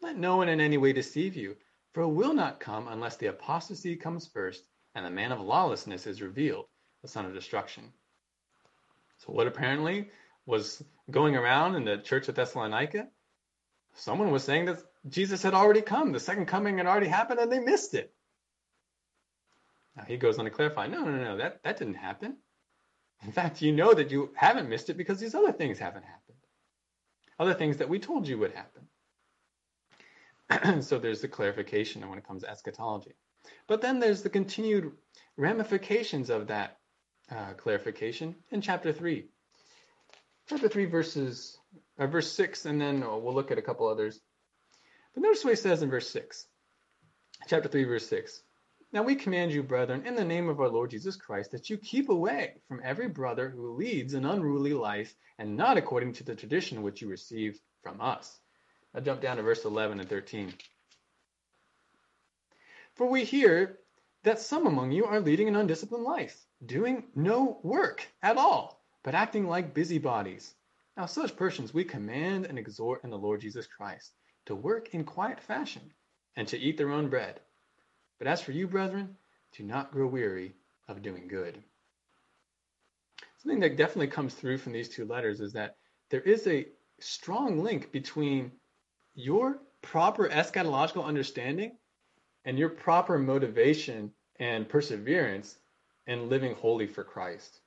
[0.00, 1.56] Let no one in any way deceive you,
[1.92, 6.06] for it will not come unless the apostasy comes first and the man of lawlessness
[6.06, 6.66] is revealed,
[7.02, 7.84] the son of destruction.
[9.18, 10.10] So, what apparently
[10.46, 13.08] was going around in the church of Thessalonica?
[13.94, 17.50] Someone was saying that Jesus had already come, the second coming had already happened, and
[17.50, 18.12] they missed it.
[19.96, 22.36] Now he goes on to clarify no, no, no, that, that didn't happen.
[23.24, 26.27] In fact, you know that you haven't missed it because these other things haven't happened
[27.38, 28.82] other things that we told you would happen.
[30.82, 33.14] so there's the clarification when it comes to eschatology.
[33.66, 34.92] But then there's the continued
[35.36, 36.78] ramifications of that
[37.30, 39.26] uh, clarification in chapter 3.
[40.48, 41.58] Chapter 3, verses,
[41.98, 44.18] uh, verse 6, and then oh, we'll look at a couple others.
[45.14, 46.46] But notice what he says in verse 6.
[47.46, 48.42] Chapter 3, verse 6.
[48.90, 51.76] Now we command you, brethren, in the name of our Lord Jesus Christ, that you
[51.76, 56.34] keep away from every brother who leads an unruly life and not according to the
[56.34, 58.40] tradition which you received from us.
[58.94, 60.54] I'll jump down to verse 11 and 13.
[62.94, 63.78] For we hear
[64.22, 69.14] that some among you are leading an undisciplined life, doing no work at all, but
[69.14, 70.54] acting like busybodies.
[70.96, 74.14] Now, such persons we command and exhort in the Lord Jesus Christ
[74.46, 75.92] to work in quiet fashion
[76.36, 77.40] and to eat their own bread
[78.18, 79.16] but as for you, brethren,
[79.56, 80.54] do not grow weary
[80.88, 81.62] of doing good.
[83.38, 85.76] Something that definitely comes through from these two letters is that
[86.10, 86.66] there is a
[87.00, 88.50] strong link between
[89.14, 91.76] your proper eschatological understanding
[92.44, 95.56] and your proper motivation and perseverance
[96.06, 97.60] in living holy for Christ.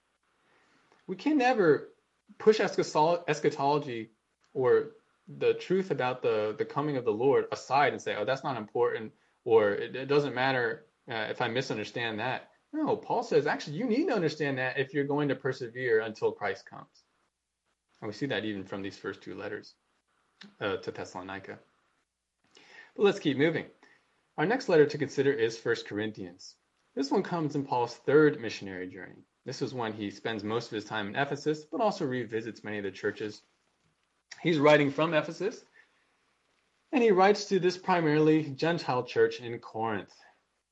[1.07, 1.89] We can never
[2.37, 4.11] push eschatology
[4.53, 4.91] or
[5.37, 8.57] the truth about the, the coming of the Lord aside and say, oh, that's not
[8.57, 9.11] important
[9.43, 12.49] or it, it doesn't matter uh, if I misunderstand that.
[12.73, 16.31] No, Paul says actually you need to understand that if you're going to persevere until
[16.31, 17.03] Christ comes.
[18.01, 19.75] And we see that even from these first two letters
[20.59, 21.59] uh, to Thessalonica.
[22.95, 23.65] But let's keep moving.
[24.37, 26.55] Our next letter to consider is 1 Corinthians.
[26.95, 29.23] This one comes in Paul's third missionary journey.
[29.45, 32.77] This is when he spends most of his time in Ephesus, but also revisits many
[32.77, 33.43] of the churches
[34.41, 35.63] He's writing from Ephesus,
[36.93, 40.13] and he writes to this primarily Gentile church in Corinth.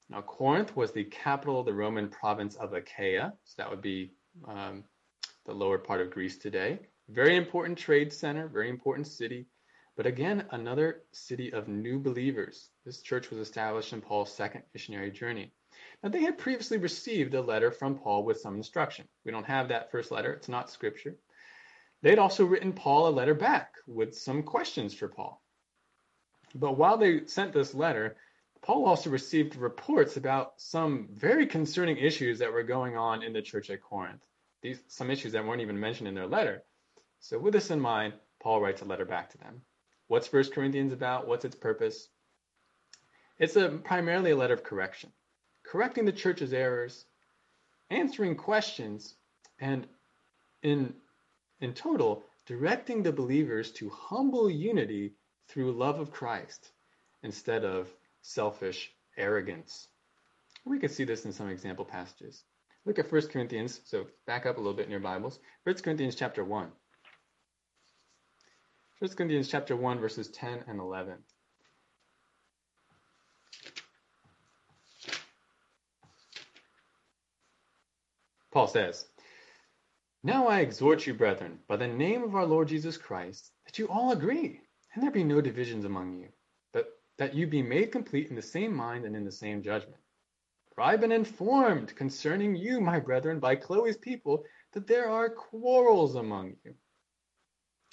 [0.10, 4.12] Now, Corinth was the capital of the Roman province of Achaia, so that would be
[4.48, 4.84] um,
[5.46, 6.80] the lower part of Greece today.
[7.10, 9.48] Very important trade center, very important city,
[9.96, 12.70] but again, another city of new believers.
[12.86, 15.54] This church was established in Paul's second missionary journey.
[16.04, 19.08] Now, they had previously received a letter from Paul with some instruction.
[19.26, 21.16] We don't have that first letter, it's not scripture.
[22.02, 25.42] They'd also written Paul a letter back with some questions for Paul.
[26.56, 28.18] But while they sent this letter,
[28.62, 33.42] Paul also received reports about some very concerning issues that were going on in the
[33.42, 34.26] church at Corinth.
[34.62, 36.64] These some issues that weren't even mentioned in their letter.
[37.20, 39.62] So with this in mind, Paul writes a letter back to them.
[40.08, 41.28] What's First Corinthians about?
[41.28, 42.10] What's its purpose?
[43.38, 45.12] It's a primarily a letter of correction,
[45.64, 47.06] correcting the church's errors,
[47.90, 49.16] answering questions,
[49.60, 49.88] and
[50.62, 50.96] in
[51.62, 55.14] in total, directing the believers to humble unity
[55.50, 56.72] through love of Christ
[57.24, 57.90] instead of
[58.22, 59.88] selfish arrogance.
[60.66, 62.44] We could see this in some example passages.
[62.86, 65.40] Look at 1 Corinthians, so back up a little bit in your Bibles.
[65.64, 66.72] 1 Corinthians chapter 1.
[69.00, 71.16] 1 Corinthians chapter 1 verses 10 and 11.
[78.52, 79.06] Paul says,
[80.24, 83.88] Now I exhort you, brethren, by the name of our Lord Jesus Christ, that you
[83.88, 84.60] all agree,
[84.94, 86.30] and there be no divisions among you
[86.72, 90.00] but that you be made complete in the same mind and in the same judgment.
[90.74, 95.30] For I have been informed concerning you, my brethren, by Chloe's people, that there are
[95.30, 96.74] quarrels among you.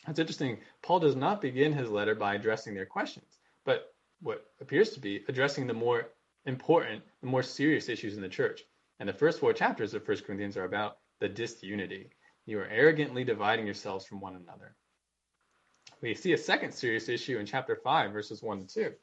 [0.07, 0.59] That's interesting.
[0.83, 5.25] Paul does not begin his letter by addressing their questions, but what appears to be
[5.29, 6.11] addressing the more
[6.45, 8.63] important, the more serious issues in the church.
[9.01, 12.11] And the first four chapters of 1 Corinthians are about the disunity.
[12.47, 14.77] You are arrogantly dividing yourselves from one another.
[16.03, 18.95] We see a second serious issue in chapter 5, verses 1 to 2.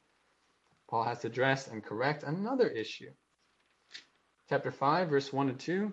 [0.88, 3.10] Paul has to address and correct another issue.
[4.48, 5.92] Chapter 5, verse 1 and 2.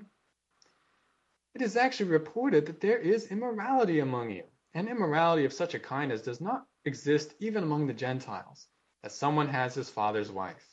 [1.56, 4.44] It is actually reported that there is immorality among you,
[4.74, 8.68] and immorality of such a kind as does not exist even among the Gentiles,
[9.02, 10.66] that someone has his father's wife.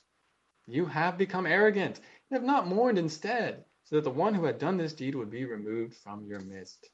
[0.67, 2.01] You have become arrogant,
[2.31, 5.31] and have not mourned instead, so that the one who had done this deed would
[5.31, 6.91] be removed from your midst.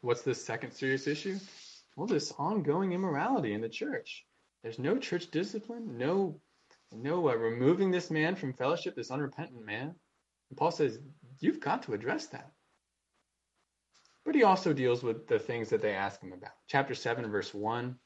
[0.00, 1.38] What's this second serious issue?
[1.96, 4.24] Well, this ongoing immorality in the church.
[4.62, 6.40] There's no church discipline, no,
[6.92, 9.94] no uh, removing this man from fellowship, this unrepentant man.
[10.50, 10.98] And Paul says,
[11.40, 12.50] you've got to address that.
[14.24, 16.52] But he also deals with the things that they ask him about.
[16.68, 17.96] Chapter 7, verse 1,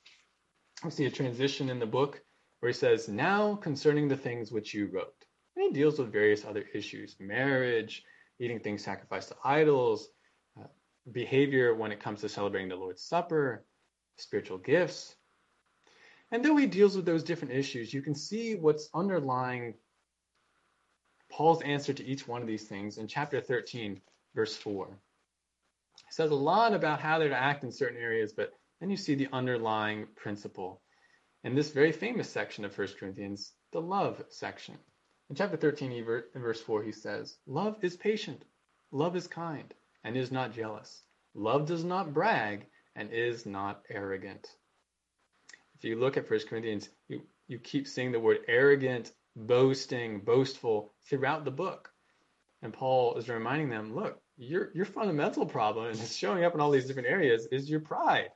[0.85, 2.23] we see a transition in the book
[2.61, 5.15] where he says, Now concerning the things which you wrote.
[5.55, 8.03] And he deals with various other issues marriage,
[8.39, 10.09] eating things sacrificed to idols,
[10.59, 10.67] uh,
[11.13, 13.65] behavior when it comes to celebrating the Lord's Supper,
[14.17, 15.15] spiritual gifts.
[16.31, 19.75] And though he deals with those different issues, you can see what's underlying
[21.31, 24.01] Paul's answer to each one of these things in chapter 13,
[24.35, 24.89] verse 4.
[24.89, 28.97] He says a lot about how they're to act in certain areas, but then you
[28.97, 30.83] see the underlying principle.
[31.45, 34.77] In this very famous section of 1 Corinthians, the love section.
[35.31, 38.45] In chapter 13, in verse 4, he says, Love is patient,
[38.93, 39.73] love is kind,
[40.05, 41.03] and is not jealous.
[41.35, 42.67] Love does not brag
[42.97, 44.49] and is not arrogant
[45.77, 50.95] if you look at First Corinthians, you, you keep seeing the word arrogant, boasting, boastful
[51.09, 51.91] throughout the book.
[52.63, 56.61] And Paul is reminding them, look, your your fundamental problem, and it's showing up in
[56.61, 58.31] all these different areas, is your pride.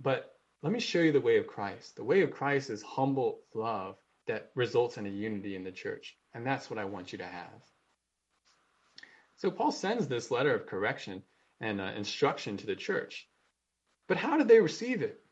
[0.00, 1.96] But let me show you the way of Christ.
[1.96, 6.16] The way of Christ is humble love that results in a unity in the church.
[6.34, 7.62] And that's what I want you to have.
[9.36, 11.22] So Paul sends this letter of correction
[11.60, 13.28] and uh, instruction to the church.
[14.08, 15.22] But how did they receive it?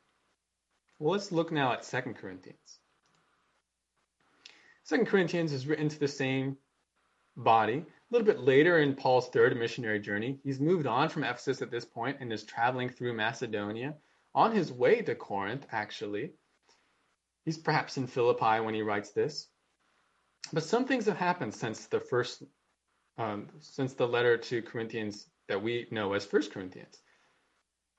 [0.99, 2.79] Well, let's look now at 2 Corinthians.
[4.89, 6.57] 2 Corinthians is written to the same
[7.37, 7.79] body.
[7.79, 11.71] A little bit later in Paul's third missionary journey, he's moved on from Ephesus at
[11.71, 13.97] this point and is traveling through Macedonia.
[14.35, 16.33] On his way to Corinth, actually,
[17.45, 19.49] he's perhaps in Philippi when he writes this.
[20.53, 22.43] But some things have happened since the first,
[23.19, 26.99] um, since the letter to Corinthians that we know as First Corinthians.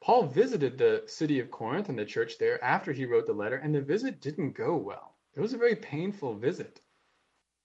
[0.02, 3.58] Paul visited the city of Corinth and the church there after he wrote the letter,
[3.58, 5.18] and the visit didn't go well.
[5.36, 6.80] It was a very painful visit.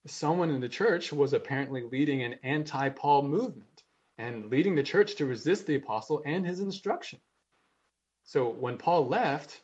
[0.06, 3.84] Someone in the church was apparently leading an anti Paul movement
[4.18, 7.20] and leading the church to resist the apostle and his instruction.
[8.24, 9.62] So when Paul left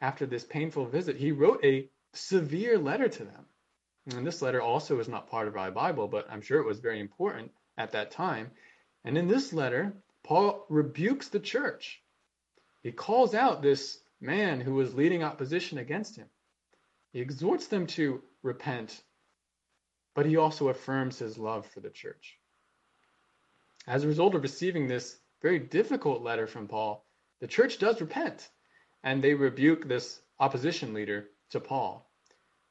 [0.00, 3.46] after this painful visit, he wrote a severe letter to them.
[4.06, 6.78] And this letter also is not part of our Bible, but I'm sure it was
[6.78, 8.52] very important at that time.
[9.04, 12.02] And in this letter, Paul rebukes the church
[12.82, 16.28] he calls out this man who was leading opposition against him.
[17.12, 19.02] He exhorts them to repent,
[20.14, 22.38] but he also affirms his love for the church.
[23.86, 27.04] As a result of receiving this very difficult letter from Paul,
[27.40, 28.48] the church does repent
[29.02, 32.06] and they rebuke this opposition leader to Paul.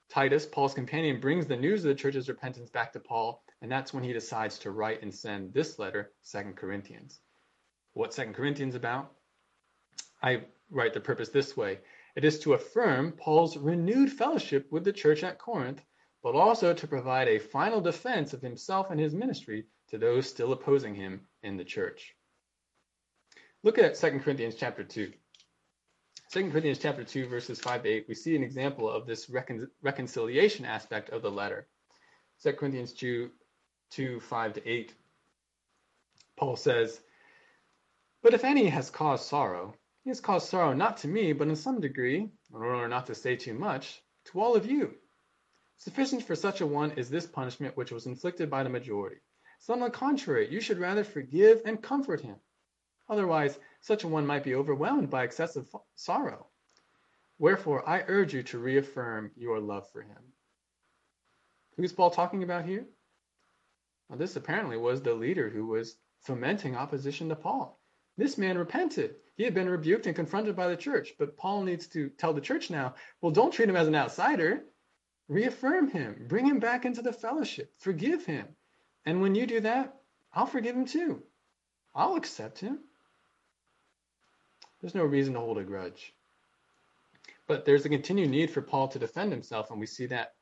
[0.09, 3.93] Titus, Paul's companion, brings the news of the church's repentance back to Paul, and that's
[3.93, 7.19] when he decides to write and send this letter, Second Corinthians.
[7.93, 9.11] What Second Corinthians about?
[10.21, 11.79] I write the purpose this way.
[12.15, 15.83] It is to affirm Paul's renewed fellowship with the church at Corinth,
[16.21, 20.51] but also to provide a final defense of himself and his ministry to those still
[20.51, 22.15] opposing him in the church.
[23.63, 25.11] Look at 2 Corinthians chapter 2.
[26.31, 29.69] 2 Corinthians chapter 2, verses 5 to 8, we see an example of this recon-
[29.81, 31.67] reconciliation aspect of the letter.
[32.43, 33.31] 2 Corinthians 2,
[33.91, 34.93] 2, 5 to 8,
[36.37, 37.01] Paul says,
[38.21, 39.73] But if any has caused sorrow,
[40.09, 43.13] he has caused sorrow not to me, but in some degree, in order not to
[43.13, 44.95] say too much, to all of you.
[45.77, 49.17] Sufficient for such a one is this punishment which was inflicted by the majority.
[49.59, 52.37] So on the contrary, you should rather forgive and comfort him.
[53.07, 56.47] Otherwise, such a one might be overwhelmed by excessive sorrow.
[57.37, 60.33] Wherefore, I urge you to reaffirm your love for him.
[61.77, 62.87] Who's Paul talking about here?
[64.07, 67.79] Well, this apparently was the leader who was fomenting opposition to Paul.
[68.17, 69.13] This man repented.
[69.39, 72.41] He had been rebuked and confronted by the church, but Paul needs to tell the
[72.41, 74.65] church now, well, don't treat him as an outsider.
[75.29, 78.45] Reaffirm him, bring him back into the fellowship, forgive him.
[79.05, 79.95] And when you do that,
[80.33, 81.23] I'll forgive him too.
[81.95, 82.79] I'll accept him.
[84.81, 86.13] There's no reason to hold a grudge.
[87.47, 90.33] But there's a continued need for Paul to defend himself, and we see that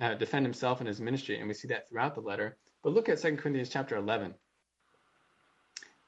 [0.00, 2.58] uh, defend himself in his ministry, and we see that throughout the letter.
[2.82, 4.34] But look at 2 Corinthians chapter 11.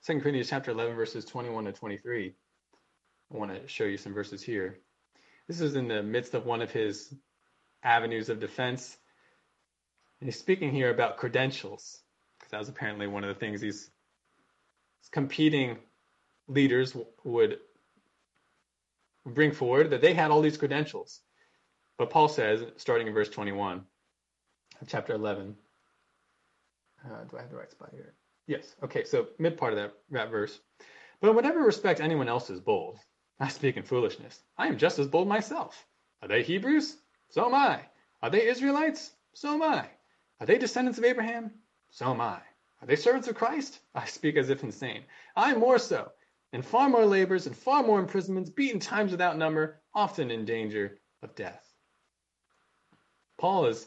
[0.07, 2.33] 2 Corinthians chapter 11, verses 21 to 23.
[3.33, 4.79] I want to show you some verses here.
[5.49, 7.13] This is in the midst of one of his
[7.83, 8.97] avenues of defense.
[10.21, 12.01] And he's speaking here about credentials,
[12.39, 13.91] because that was apparently one of the things these
[15.11, 15.77] competing
[16.47, 17.59] leaders would
[19.25, 21.21] bring forward, that they had all these credentials.
[21.99, 23.83] But Paul says, starting in verse 21
[24.81, 25.57] of chapter 11,
[27.05, 28.15] uh, do I have the right spot here?
[28.47, 28.75] Yes.
[28.83, 30.59] Okay, so mid part of that, that verse.
[31.21, 32.99] But in whatever respect anyone else is bold,
[33.41, 34.41] I speak in foolishness.
[34.57, 35.85] I am just as bold myself.
[36.23, 36.97] Are they Hebrews?
[37.31, 37.81] So am I.
[38.23, 39.11] Are they Israelites?
[39.35, 39.89] So am I.
[40.41, 41.51] Are they descendants of Abraham?
[41.91, 42.41] So am I.
[42.81, 43.79] Are they servants of Christ?
[43.95, 45.03] I speak as if insane.
[45.35, 46.13] I more so,
[46.53, 50.99] and far more labors and far more imprisonments, beaten times without number, often in danger
[51.23, 51.63] of death.
[53.39, 53.87] Paul is,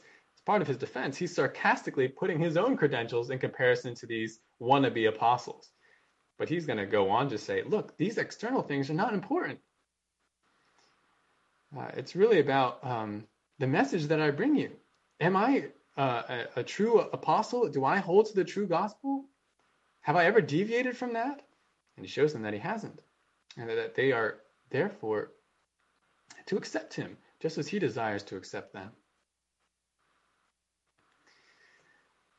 [0.50, 5.08] part of his defense, he's sarcastically putting his own credentials in comparison to these wannabe
[5.08, 5.70] apostles.
[6.39, 9.60] But he's going to go on to say, look, these external things are not important.
[11.78, 13.26] Uh, it's really about um,
[13.60, 14.72] the message that I bring you.
[15.20, 16.24] Am I uh,
[16.56, 17.70] a, a true apostle?
[17.70, 19.26] Do I hold to the true gospel?
[20.02, 21.43] Have I ever deviated from that?
[21.95, 23.00] And he shows them that he hasn't,
[23.56, 24.38] and that they are
[24.72, 25.30] therefore
[26.47, 28.89] to accept him, just as he desires to accept them.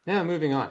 [0.07, 0.71] Now, moving on.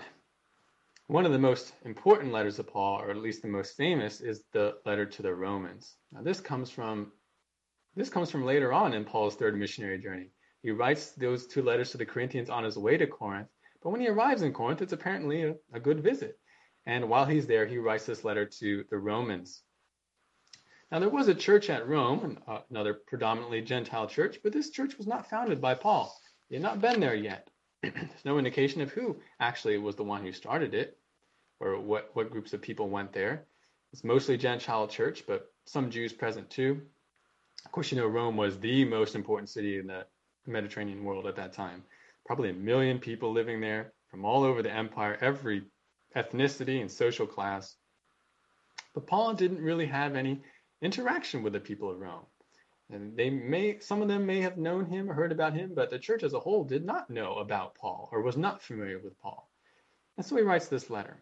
[1.06, 4.44] One of the most important letters of Paul, or at least the most famous, is
[4.54, 5.98] the letter to the Romans.
[6.12, 7.12] Now, this comes from
[7.96, 10.32] this comes from later on in Paul's third missionary journey.
[10.64, 13.50] He writes those two letters to the Corinthians on his way to Corinth,
[13.84, 16.40] but when he arrives in Corinth, it's apparently a, a good visit.
[16.88, 19.62] And while he's there, he writes this letter to the Romans.
[20.92, 24.98] Now, there was a church at Rome, uh, another predominantly Gentile church, but this church
[24.98, 26.16] was not founded by Paul.
[26.48, 27.48] He had not been there yet.
[27.82, 27.94] There's
[28.26, 30.98] no indication of who actually was the one who started it
[31.60, 33.46] or what, what groups of people went there.
[33.92, 36.82] It's mostly Gentile church, but some Jews present too.
[37.66, 40.06] Of course, you know, Rome was the most important city in the
[40.46, 41.84] Mediterranean world at that time.
[42.26, 45.64] Probably a million people living there from all over the empire, every
[46.16, 47.76] ethnicity and social class.
[48.94, 50.42] But Paul didn't really have any
[50.82, 52.26] interaction with the people of Rome.
[52.92, 55.90] And they may, some of them may have known him or heard about him, but
[55.90, 59.20] the church as a whole did not know about Paul or was not familiar with
[59.20, 59.48] Paul.
[60.18, 61.22] And so he writes this letter.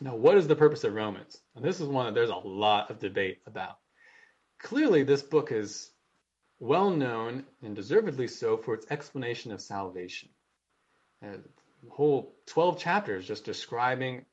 [0.00, 1.38] Now, what is the purpose of Romans?
[1.56, 3.78] And this is one that there's a lot of debate about.
[4.58, 5.90] Clearly, this book is
[6.60, 10.28] well known and deservedly so for its explanation of salvation.
[11.24, 11.38] Uh,
[11.90, 14.24] whole 12 chapters just describing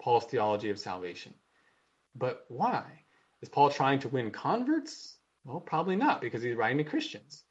[0.00, 1.32] Paul's theology of salvation.
[2.14, 2.84] But why?
[3.40, 5.11] Is Paul trying to win converts?
[5.44, 7.44] Well, probably not, because he's writing to Christians.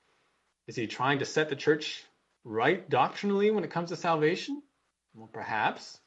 [0.67, 2.03] Is he trying to set the church
[2.43, 4.61] right doctrinally when it comes to salvation?
[5.13, 5.99] Well, perhaps.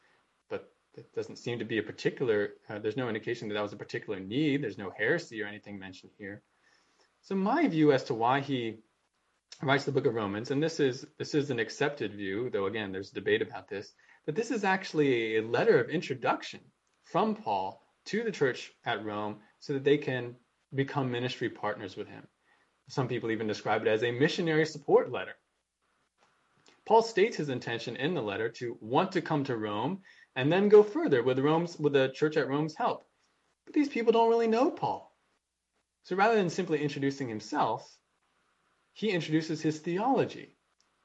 [0.48, 3.72] But it doesn't seem to be a particular, uh, there's no indication that that was
[3.72, 4.62] a particular need.
[4.62, 6.42] There's no heresy or anything mentioned here.
[7.22, 8.78] So my view as to why he
[9.62, 12.92] writes the book of Romans, and this is this is an accepted view, though again
[12.92, 13.94] there's debate about this,
[14.26, 16.60] that this is actually a letter of introduction
[17.04, 20.36] from Paul to the church at Rome so that they can
[20.74, 22.26] become ministry partners with him.
[22.88, 25.34] Some people even describe it as a missionary support letter.
[26.86, 30.02] Paul states his intention in the letter to want to come to Rome
[30.36, 33.06] and then go further with Rome's with the church at Rome's help.
[33.64, 35.16] But these people don't really know Paul.
[36.02, 37.90] So rather than simply introducing himself,
[38.92, 40.56] he introduces his theology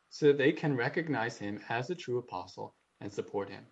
[0.10, 3.66] so that they can recognize him as a true apostle and support him.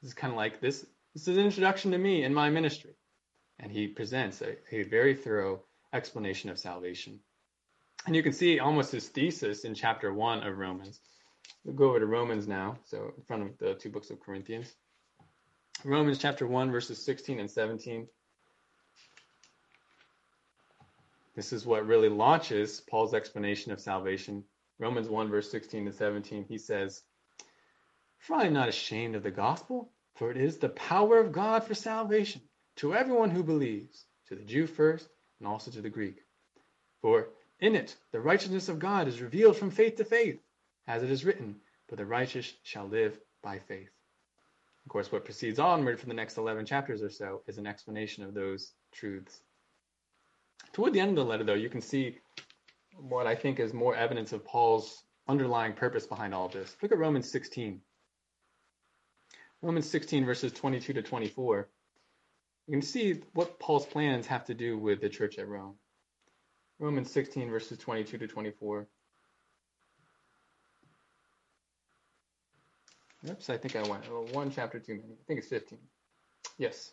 [0.00, 0.84] This is kind of like this
[1.14, 2.96] this is an introduction to me in my ministry.
[3.62, 7.20] And he presents a, a very thorough explanation of salvation.
[8.06, 10.98] And you can see almost his thesis in chapter 1 of Romans.
[11.64, 14.74] We'll go over to Romans now, so in front of the two books of Corinthians.
[15.84, 18.08] Romans chapter 1, verses 16 and 17.
[21.36, 24.42] This is what really launches Paul's explanation of salvation.
[24.80, 27.02] Romans 1, verse 16 to 17, he says,
[28.18, 31.62] For I am not ashamed of the gospel, for it is the power of God
[31.62, 32.42] for salvation
[32.76, 35.08] to everyone who believes, to the Jew first,
[35.38, 36.22] and also to the Greek.
[37.00, 37.28] For
[37.60, 40.40] in it the righteousness of God is revealed from faith to faith,
[40.86, 41.56] as it is written,
[41.88, 43.90] But the righteous shall live by faith.
[44.84, 48.24] Of course, what proceeds onward for the next 11 chapters or so is an explanation
[48.24, 49.40] of those truths.
[50.72, 52.18] Toward the end of the letter, though, you can see
[52.96, 56.76] what I think is more evidence of Paul's underlying purpose behind all this.
[56.82, 57.80] Look at Romans 16.
[59.60, 61.68] Romans 16, verses 22 to 24.
[62.66, 65.74] You can see what Paul's plans have to do with the church at Rome.
[66.78, 68.86] Romans 16, verses 22 to 24.
[73.30, 75.12] Oops, I think I went one chapter too many.
[75.12, 75.78] I think it's 15.
[76.58, 76.92] Yes,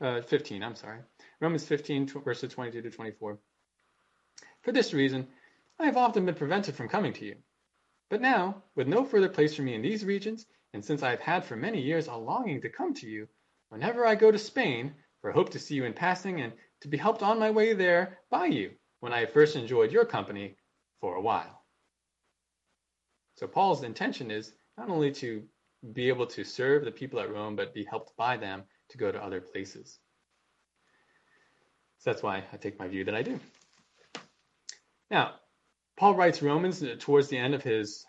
[0.00, 1.00] uh, 15, I'm sorry.
[1.40, 3.38] Romans 15, verses 22 to 24.
[4.62, 5.26] For this reason,
[5.78, 7.36] I have often been prevented from coming to you.
[8.08, 11.20] But now, with no further place for me in these regions, and since I have
[11.20, 13.28] had for many years a longing to come to you,
[13.68, 16.88] whenever I go to Spain, for I hope to see you in passing and to
[16.88, 20.56] be helped on my way there by you, when I first enjoyed your company
[21.00, 21.64] for a while.
[23.36, 25.42] So Paul's intention is not only to
[25.92, 29.12] be able to serve the people at Rome, but be helped by them to go
[29.12, 29.98] to other places.
[31.98, 33.38] So that's why I take my view that I do.
[35.10, 35.34] Now,
[35.96, 38.04] Paul writes Romans towards the end of his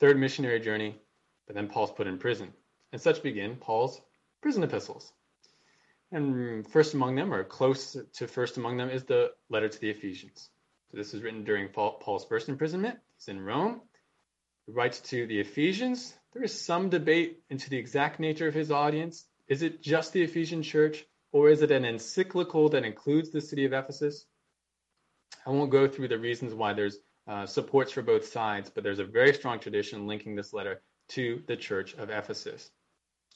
[0.00, 0.96] third missionary journey,
[1.46, 2.52] but then Paul's put in prison.
[2.92, 4.00] And such begin Paul's
[4.44, 5.10] prison epistles.
[6.12, 9.88] And first among them, or close to first among them, is the letter to the
[9.88, 10.50] Ephesians.
[10.90, 12.98] So this is written during Paul's first imprisonment.
[13.16, 13.80] He's in Rome.
[14.66, 16.12] He writes to the Ephesians.
[16.34, 19.24] There is some debate into the exact nature of his audience.
[19.48, 23.64] Is it just the Ephesian church, or is it an encyclical that includes the city
[23.64, 24.26] of Ephesus?
[25.46, 28.98] I won't go through the reasons why there's uh, supports for both sides, but there's
[28.98, 30.82] a very strong tradition linking this letter
[31.12, 32.70] to the church of Ephesus.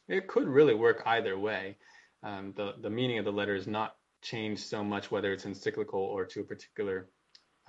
[0.08, 1.76] It could really work either way
[2.22, 6.00] um, the, the meaning of the letter is not changed so much whether it's encyclical
[6.00, 7.08] or to a particular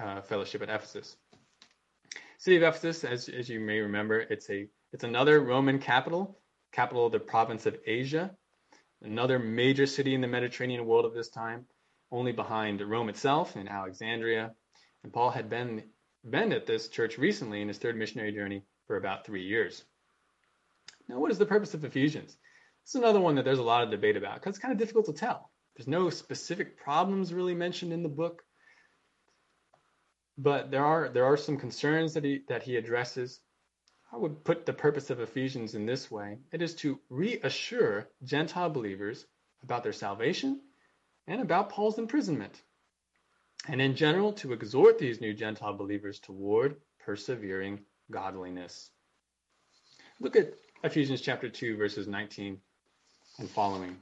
[0.02, 1.18] uh, fellowship at Ephesus.
[2.38, 6.40] City of Ephesus, as, as you may remember, it's a it's another Roman capital,
[6.72, 8.32] capital of the province of Asia,
[9.04, 11.66] another major city in the Mediterranean world of this time,
[12.12, 14.56] only behind Rome itself and Alexandria.
[15.04, 15.84] And Paul had been
[16.28, 19.84] been at this church recently in his third missionary journey for about three years.
[21.10, 22.38] Now, what is the purpose of Ephesians?
[22.84, 25.08] It's another one that there's a lot of debate about because it's kind of difficult
[25.08, 25.50] to tell.
[25.76, 28.44] There's no specific problems really mentioned in the book,
[30.38, 33.40] but there are there are some concerns that he that he addresses.
[34.12, 38.70] I would put the purpose of Ephesians in this way: it is to reassure Gentile
[38.70, 39.26] believers
[39.64, 40.62] about their salvation
[41.28, 42.62] and about Paul's imprisonment,
[43.68, 48.92] and in general to exhort these new Gentile believers toward persevering godliness.
[50.20, 52.58] Look at Ephesians chapter 2 verses 19
[53.40, 53.98] and following.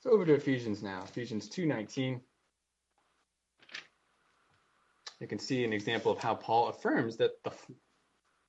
[0.00, 2.22] So over to Ephesians now, Ephesians 2:19.
[5.20, 7.52] You can see an example of how Paul affirms that the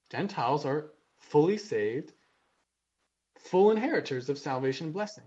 [0.10, 2.14] Gentiles are fully saved,
[3.38, 5.26] full inheritors of salvation blessing.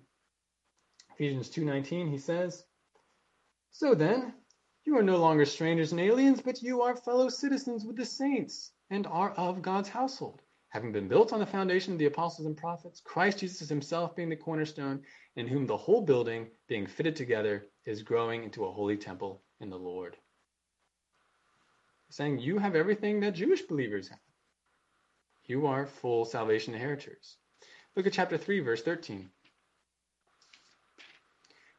[1.13, 2.65] Ephesians 2:19 he says,
[3.73, 4.35] "So then,
[4.85, 8.73] you are no longer strangers and aliens, but you are fellow citizens with the saints
[8.89, 10.41] and are of God's household."
[10.71, 14.29] Having been built on the foundation of the apostles and prophets, Christ Jesus himself being
[14.29, 15.03] the cornerstone,
[15.37, 19.69] in whom the whole building, being fitted together, is growing into a holy temple in
[19.69, 20.17] the Lord.
[22.11, 24.19] Saying you have everything that Jewish believers have.
[25.47, 27.37] You are full salvation inheritors.
[27.97, 29.29] Look at chapter 3, verse 13.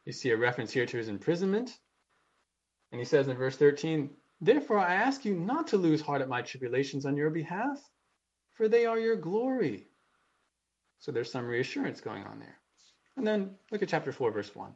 [0.04, 1.70] You see a reference here to his imprisonment.
[2.90, 6.28] And he says in verse 13, Therefore I ask you not to lose heart at
[6.28, 7.78] my tribulations on your behalf,
[8.62, 9.88] for they are your glory.
[11.00, 12.60] So there's some reassurance going on there.
[13.16, 14.72] And then look at chapter 4, verse 1.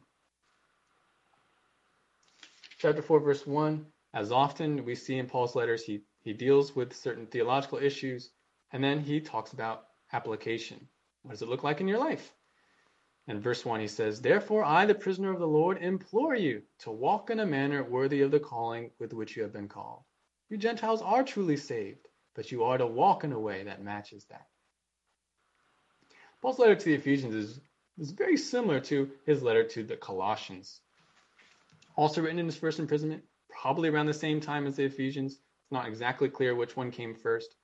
[2.79, 6.93] Chapter 4, verse 1, as often we see in Paul's letters, he, he deals with
[6.93, 8.31] certain theological issues,
[8.73, 10.85] and then he talks about application.
[11.21, 12.33] What does it look like in your life?
[13.29, 16.91] In verse 1, he says, Therefore I, the prisoner of the Lord, implore you to
[16.91, 20.03] walk in a manner worthy of the calling with which you have been called.
[20.49, 22.06] You Gentiles are truly saved,
[22.37, 24.47] but you are to walk in a way that matches that.
[26.41, 27.59] Paul's letter to the Ephesians is,
[27.97, 30.79] is very similar to his letter to the Colossians.
[31.97, 35.33] Also written in his first imprisonment, probably around the same time as the Ephesians.
[35.33, 37.55] It's not exactly clear which one came first.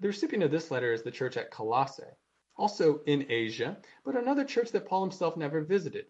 [0.00, 2.04] The recipient of this letter is the church at Colossae
[2.56, 6.06] also in Asia, but another church that Paul himself never visited.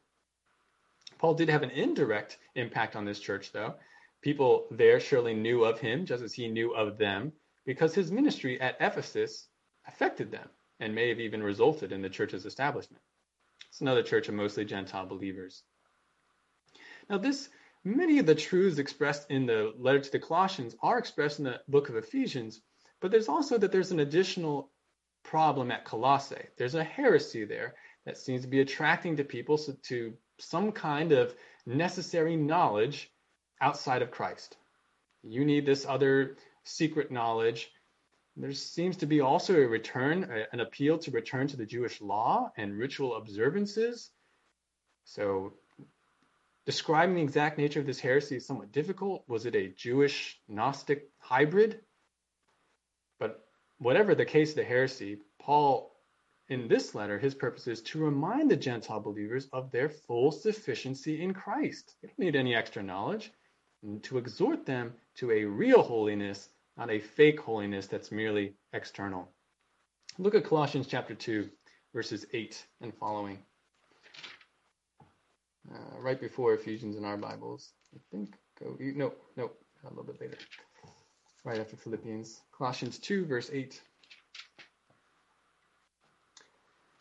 [1.19, 3.75] Paul did have an indirect impact on this church, though.
[4.21, 7.33] People there surely knew of him, just as he knew of them,
[7.65, 9.49] because his ministry at Ephesus
[9.87, 10.49] affected them
[10.81, 13.03] and may have even resulted in the church's establishment.
[13.69, 15.63] It's another church of mostly Gentile believers.
[17.09, 17.49] Now, this
[17.85, 21.61] many of the truths expressed in the letter to the Colossians are expressed in the
[21.69, 22.61] book of Ephesians,
[23.01, 24.71] but there's also that there's an additional
[25.23, 26.47] problem at Colossae.
[26.57, 31.35] There's a heresy there that seems to be attracting to people to some kind of
[31.67, 33.11] necessary knowledge
[33.61, 34.57] outside of Christ.
[35.23, 37.71] You need this other secret knowledge.
[38.37, 42.53] There seems to be also a return, an appeal to return to the Jewish law
[42.57, 44.11] and ritual observances.
[45.05, 45.53] So,
[46.67, 49.23] describing the exact nature of this heresy is somewhat difficult.
[49.29, 51.81] Was it a Jewish Gnostic hybrid?
[53.21, 53.47] But
[53.79, 55.95] whatever the case of the heresy, Paul,
[56.49, 61.23] in this letter, his purpose is to remind the Gentile believers of their full sufficiency
[61.23, 61.95] in Christ.
[62.03, 63.33] They don't need any extra knowledge.
[63.83, 69.29] And to exhort them to a real holiness, not a fake holiness that's merely external.
[70.19, 71.49] Look at Colossians chapter 2,
[71.93, 73.39] verses 8 and following.
[75.73, 77.73] Uh, right before Ephesians in our Bibles.
[77.95, 78.35] I think.
[78.61, 79.51] Go, no, no,
[79.85, 80.37] a little bit later
[81.45, 82.41] right after Philippians.
[82.57, 83.81] Colossians 2, verse 8.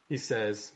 [0.10, 0.72] He says,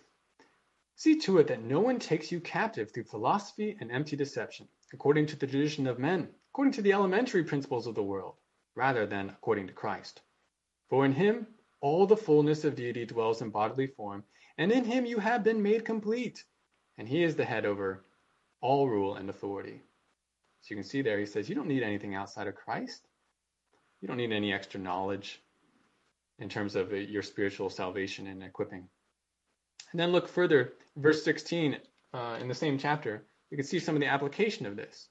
[0.95, 5.27] See to it that no one takes you captive through philosophy and empty deception, according
[5.27, 8.35] to the tradition of men, according to the elementary principles of the world,
[8.77, 10.21] rather than according to Christ.
[10.89, 11.47] For in him
[11.81, 14.23] all the fullness of deity dwells in bodily form,
[14.57, 16.43] and in him you have been made complete,
[16.97, 18.05] and he is the head over
[18.61, 19.81] all rule and authority.
[20.61, 23.07] So you can see there, he says, You don't need anything outside of Christ.
[24.01, 25.41] You don't need any extra knowledge
[26.39, 28.87] in terms of uh, your spiritual salvation and equipping.
[29.91, 31.77] And then look further, verse 16
[32.13, 35.09] uh, in the same chapter, you can see some of the application of this.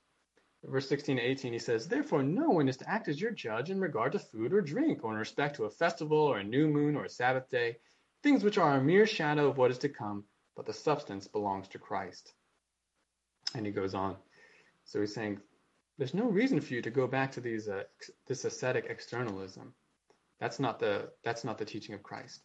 [0.69, 3.71] Verse 16 to 18, he says, Therefore, no one is to act as your judge
[3.71, 6.67] in regard to food or drink, or in respect to a festival, or a new
[6.67, 7.77] moon, or a Sabbath day,
[8.23, 10.25] things which are a mere shadow of what is to come,
[10.57, 12.33] but the substance belongs to Christ.
[13.55, 14.17] And he goes on.
[14.85, 15.41] So he's saying,
[15.99, 17.85] there's no reason for you to go back to these uh,
[18.27, 19.73] this ascetic externalism.
[20.41, 22.43] That's not the that's not the teaching of Christ.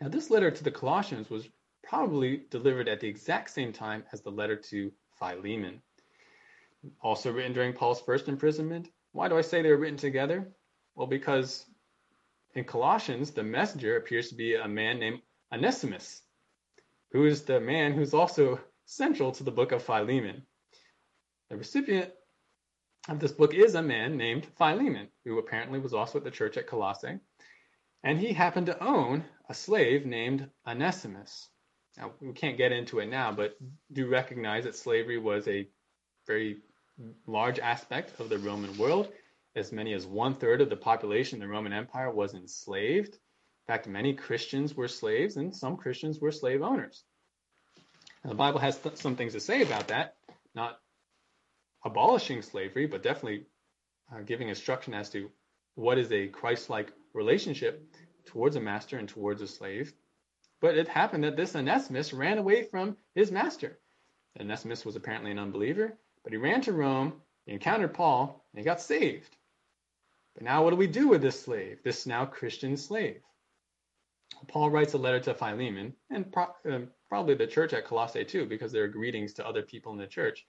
[0.00, 1.48] Now, this letter to the Colossians was
[1.82, 5.82] probably delivered at the exact same time as the letter to Philemon,
[7.02, 8.88] also written during Paul's first imprisonment.
[9.12, 10.52] Why do I say they were written together?
[10.94, 11.66] Well, because
[12.54, 15.20] in Colossians, the messenger appears to be a man named
[15.52, 16.22] Onesimus,
[17.12, 20.42] who is the man who's also central to the book of Philemon.
[21.48, 22.12] The recipient
[23.08, 26.56] of this book is a man named Philemon, who apparently was also at the church
[26.56, 27.18] at Colossae,
[28.04, 31.48] and he happened to own a slave named Onesimus.
[31.96, 33.56] Now, we can't get into it now, but
[33.92, 35.68] do recognize that slavery was a
[36.26, 36.60] very
[37.26, 39.08] large aspect of the Roman world.
[39.56, 43.14] As many as one third of the population in the Roman Empire was enslaved.
[43.14, 47.04] In fact, many Christians were slaves, and some Christians were slave owners.
[48.24, 50.16] Now, the Bible has th- some things to say about that,
[50.54, 50.78] not
[51.84, 53.46] abolishing slavery, but definitely
[54.12, 55.30] uh, giving instruction as to
[55.74, 57.82] what is a Christ-like relationship
[58.26, 59.92] towards a master and towards a slave.
[60.60, 63.78] But it happened that this Onesimus ran away from his master.
[64.38, 67.14] Onesimus was apparently an unbeliever, but he ran to Rome,
[67.46, 69.36] he encountered Paul, and he got saved.
[70.34, 73.22] But now what do we do with this slave, this now Christian slave?
[74.48, 78.46] Paul writes a letter to Philemon, and pro- uh, probably the church at Colossae too,
[78.46, 80.46] because there are greetings to other people in the church.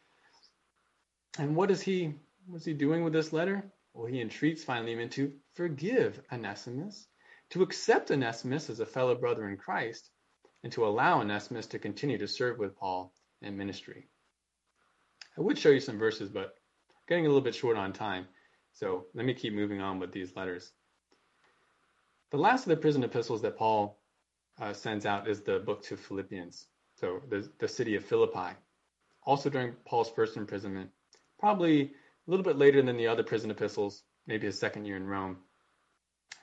[1.38, 2.14] And what is he
[2.48, 3.64] what's he doing with this letter?
[3.94, 7.08] Well, he entreats Philemon to forgive Onesimus,
[7.52, 10.10] to accept Onesimus as a fellow brother in Christ,
[10.64, 14.08] and to allow Onesimus to continue to serve with Paul in ministry.
[15.38, 16.56] I would show you some verses, but
[17.08, 18.28] getting a little bit short on time.
[18.74, 20.72] So let me keep moving on with these letters.
[22.32, 24.00] The last of the prison epistles that Paul
[24.60, 28.56] uh, sends out is the book to Philippians, so the, the city of Philippi.
[29.24, 30.90] Also during Paul's first imprisonment,
[31.40, 31.90] probably a
[32.28, 35.38] little bit later than the other prison epistles, maybe his second year in Rome.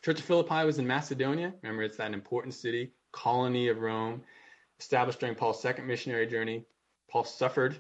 [0.05, 1.55] Church of Philippi was in Macedonia.
[1.63, 4.23] Remember, it's that important city, colony of Rome,
[4.79, 6.65] established during Paul's second missionary journey.
[7.11, 7.77] Paul suffered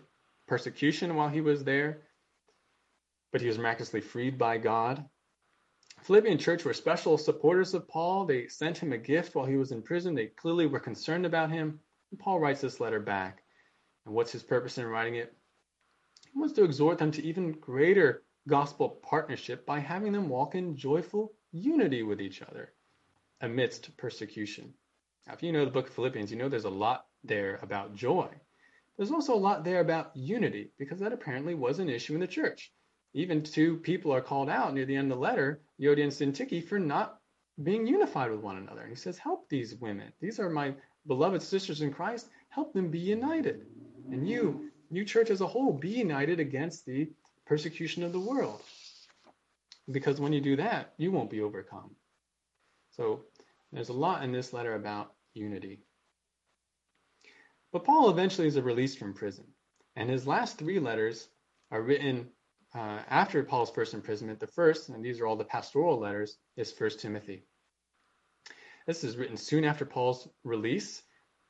[0.49, 2.03] persecution while he was there,
[3.30, 5.05] but he was miraculously freed by God.
[6.03, 8.24] Philippian church were special supporters of Paul.
[8.24, 10.14] They sent him a gift while he was in prison.
[10.14, 11.80] They clearly were concerned about him.
[12.11, 13.42] And Paul writes this letter back.
[14.07, 15.36] And what's his purpose in writing it?
[16.32, 20.76] He wants to exhort them to even greater gospel partnership by having them walk in
[20.76, 22.72] joyful unity with each other
[23.40, 24.72] amidst persecution.
[25.26, 27.94] Now, if you know the book of Philippians, you know there's a lot there about
[27.94, 28.28] joy.
[28.99, 32.26] There's also a lot there about unity, because that apparently was an issue in the
[32.26, 32.72] church.
[33.14, 36.66] Even two people are called out near the end of the letter, Euodia and Syntyche,
[36.66, 37.20] for not
[37.62, 38.82] being unified with one another.
[38.82, 40.12] And he says, Help these women.
[40.20, 40.74] These are my
[41.07, 42.28] beloved sisters in Christ.
[42.49, 43.66] Help them be united.
[44.11, 47.09] And you, you church as a whole, be united against the
[47.46, 48.62] persecution of the world.
[49.90, 51.92] Because when you do that, you won't be overcome.
[52.90, 53.24] So
[53.72, 55.80] there's a lot in this letter about unity.
[57.73, 59.45] But Paul eventually is released from prison,
[59.97, 61.29] and his last three letters
[61.71, 62.31] are written
[62.75, 64.41] uh, after Paul's first imprisonment.
[64.41, 67.45] The first, and these are all the pastoral letters, is First Timothy.
[68.87, 71.03] This is written soon after Paul's release,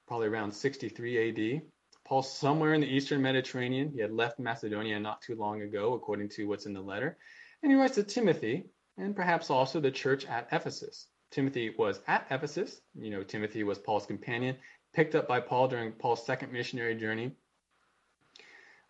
[0.09, 1.62] probably around 63 AD.
[2.05, 3.91] Paul's somewhere in the eastern Mediterranean.
[3.91, 7.16] He had left Macedonia not too long ago, according to what's in the letter.
[7.62, 11.07] And he writes to Timothy, and perhaps also the church at Ephesus.
[11.31, 12.81] Timothy was at Ephesus.
[12.95, 14.57] You know, Timothy was Paul's companion,
[14.93, 17.32] picked up by Paul during Paul's second missionary journey,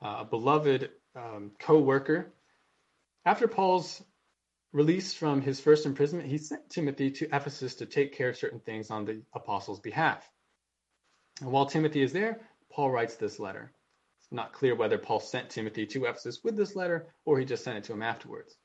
[0.03, 2.33] uh, a beloved um, co worker.
[3.25, 4.03] After Paul's
[4.73, 8.61] release from his first imprisonment, he sent Timothy to Ephesus to take care of certain
[8.61, 10.29] things on the apostles' behalf.
[11.41, 12.41] And while Timothy is there,
[12.71, 13.73] Paul writes this letter.
[14.19, 17.65] It's not clear whether Paul sent Timothy to Ephesus with this letter or he just
[17.65, 18.57] sent it to him afterwards.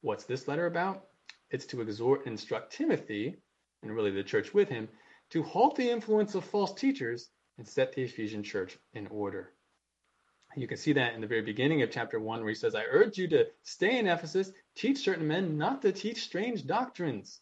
[0.00, 1.06] What's this letter about?
[1.50, 3.36] It's to exhort and instruct Timothy,
[3.82, 4.88] and really the church with him,
[5.30, 9.52] to halt the influence of false teachers and set the Ephesian church in order.
[10.56, 12.84] You can see that in the very beginning of chapter 1, where he says, I
[12.84, 17.40] urge you to stay in Ephesus, teach certain men not to teach strange doctrines,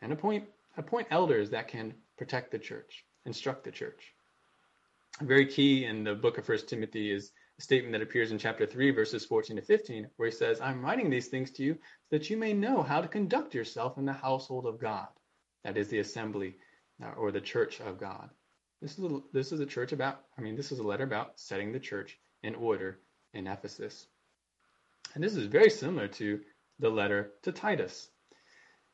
[0.00, 0.44] and appoint,
[0.76, 4.14] appoint elders that can protect the church, instruct the church.
[5.20, 8.66] Very key in the book of First Timothy is a statement that appears in chapter
[8.66, 12.18] 3, verses 14 to 15, where he says, I'm writing these things to you so
[12.18, 15.08] that you may know how to conduct yourself in the household of God.
[15.64, 16.56] That is the assembly
[17.02, 18.30] uh, or the church of God.
[18.80, 21.40] This is a, this is a church about, I mean, this is a letter about
[21.40, 22.98] setting the church in order
[23.32, 24.06] in Ephesus.
[25.14, 26.40] And this is very similar to
[26.78, 28.08] the letter to Titus.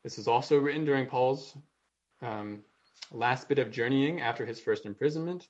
[0.03, 1.55] This is also written during Paul's
[2.21, 2.61] um,
[3.11, 5.47] last bit of journeying after his first imprisonment.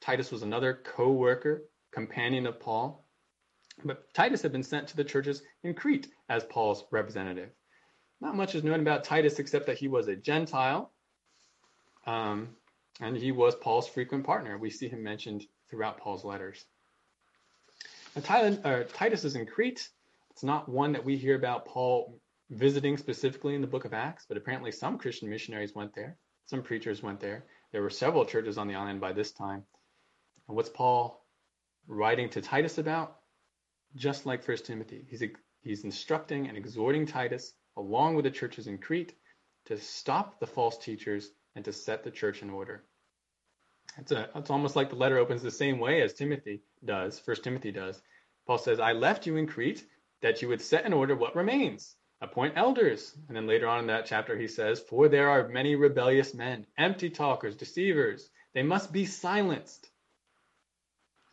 [0.00, 3.06] Titus was another co worker companion of Paul.
[3.84, 7.50] But Titus had been sent to the churches in Crete as Paul's representative.
[8.24, 10.90] Not much is known about Titus except that he was a Gentile,
[12.06, 12.56] um,
[12.98, 14.56] and he was Paul's frequent partner.
[14.56, 16.64] We see him mentioned throughout Paul's letters.
[18.16, 19.90] Now, uh, Titus is in Crete.
[20.30, 22.18] It's not one that we hear about Paul
[22.48, 26.16] visiting specifically in the book of Acts, but apparently some Christian missionaries went there.
[26.46, 27.44] Some preachers went there.
[27.72, 29.64] There were several churches on the island by this time.
[30.48, 31.26] And what's Paul
[31.86, 33.16] writing to Titus about,
[33.96, 35.04] just like First Timothy.
[35.10, 35.22] He's,
[35.60, 39.14] he's instructing and exhorting Titus, along with the churches in Crete,
[39.66, 42.84] to stop the false teachers and to set the church in order.
[43.98, 47.44] It's, a, it's almost like the letter opens the same way as Timothy does, First
[47.44, 48.00] Timothy does.
[48.46, 49.84] Paul says, I left you in Crete
[50.20, 53.14] that you would set in order what remains, appoint elders.
[53.28, 56.66] And then later on in that chapter, he says, For there are many rebellious men,
[56.76, 58.28] empty talkers, deceivers.
[58.52, 59.88] They must be silenced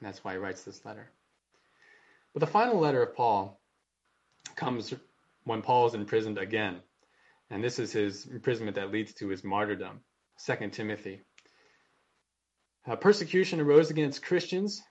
[0.01, 1.09] and that's why he writes this letter.
[2.33, 3.59] But the final letter of Paul
[4.55, 4.93] comes
[5.43, 6.81] when Paul is imprisoned again.
[7.49, 10.01] And this is his imprisonment that leads to his martyrdom.
[10.45, 11.21] 2 Timothy.
[12.87, 14.81] Uh, persecution arose against Christians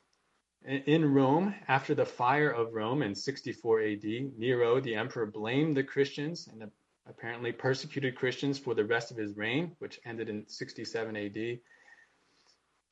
[0.64, 4.04] in Rome after the fire of Rome in 64 AD.
[4.36, 6.70] Nero, the emperor, blamed the Christians and
[7.06, 11.58] apparently persecuted Christians for the rest of his reign, which ended in 67 AD.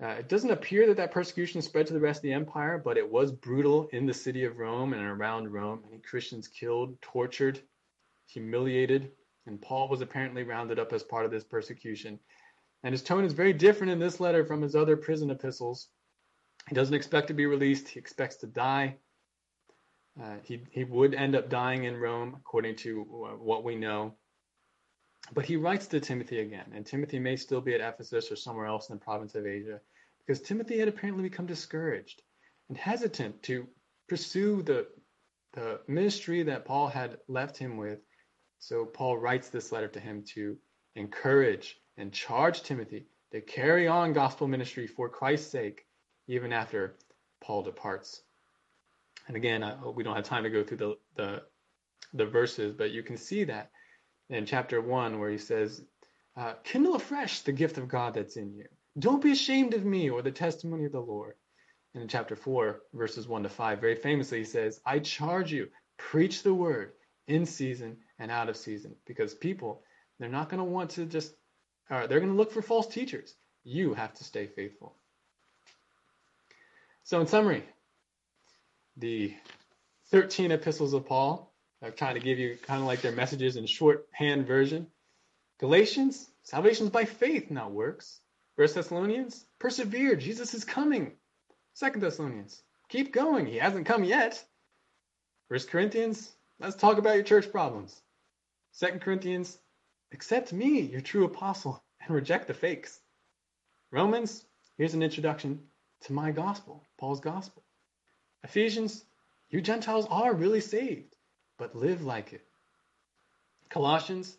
[0.00, 2.96] Uh, it doesn't appear that that persecution spread to the rest of the empire, but
[2.96, 5.82] it was brutal in the city of Rome and around Rome.
[5.84, 7.60] Many Christians killed, tortured,
[8.26, 9.10] humiliated,
[9.46, 12.20] and Paul was apparently rounded up as part of this persecution.
[12.84, 15.88] And his tone is very different in this letter from his other prison epistles.
[16.68, 17.88] He doesn't expect to be released.
[17.88, 18.98] He expects to die.
[20.22, 23.00] Uh, he, he would end up dying in Rome, according to
[23.40, 24.14] what we know.
[25.32, 28.66] But he writes to Timothy again, and Timothy may still be at Ephesus or somewhere
[28.66, 29.80] else in the province of Asia,
[30.18, 32.22] because Timothy had apparently become discouraged
[32.68, 33.68] and hesitant to
[34.08, 34.86] pursue the,
[35.52, 38.00] the ministry that Paul had left him with.
[38.58, 40.56] So Paul writes this letter to him to
[40.94, 45.86] encourage and charge Timothy to carry on gospel ministry for Christ's sake,
[46.26, 46.96] even after
[47.40, 48.22] Paul departs.
[49.26, 51.42] And again, I, we don't have time to go through the, the,
[52.14, 53.70] the verses, but you can see that
[54.30, 55.82] in chapter 1 where he says,
[56.36, 58.66] uh, Kindle afresh the gift of God that's in you.
[58.98, 61.34] Don't be ashamed of me or the testimony of the Lord.
[61.94, 65.68] And in chapter 4, verses 1 to 5, very famously, he says, I charge you,
[65.96, 66.92] preach the word
[67.26, 68.94] in season and out of season.
[69.06, 69.82] Because people,
[70.18, 71.32] they're not going to want to just,
[71.90, 73.34] uh, they're going to look for false teachers.
[73.64, 74.94] You have to stay faithful.
[77.04, 77.64] So, in summary,
[78.96, 79.34] the
[80.10, 81.52] 13 epistles of Paul,
[81.82, 84.88] I've tried to give you kind of like their messages in shorthand version.
[85.60, 88.20] Galatians, salvation is by faith, not works.
[88.56, 91.12] First Thessalonians, persevere, Jesus is coming.
[91.74, 94.44] Second Thessalonians, keep going, he hasn't come yet.
[95.48, 98.02] First Corinthians, let's talk about your church problems.
[98.72, 99.58] Second Corinthians,
[100.12, 103.00] accept me, your true apostle, and reject the fakes.
[103.92, 104.44] Romans,
[104.76, 105.60] here's an introduction
[106.02, 107.62] to my gospel, Paul's gospel.
[108.42, 109.04] Ephesians,
[109.50, 111.07] you Gentiles are really saved,
[111.58, 112.44] but live like it.
[113.68, 114.36] Colossians,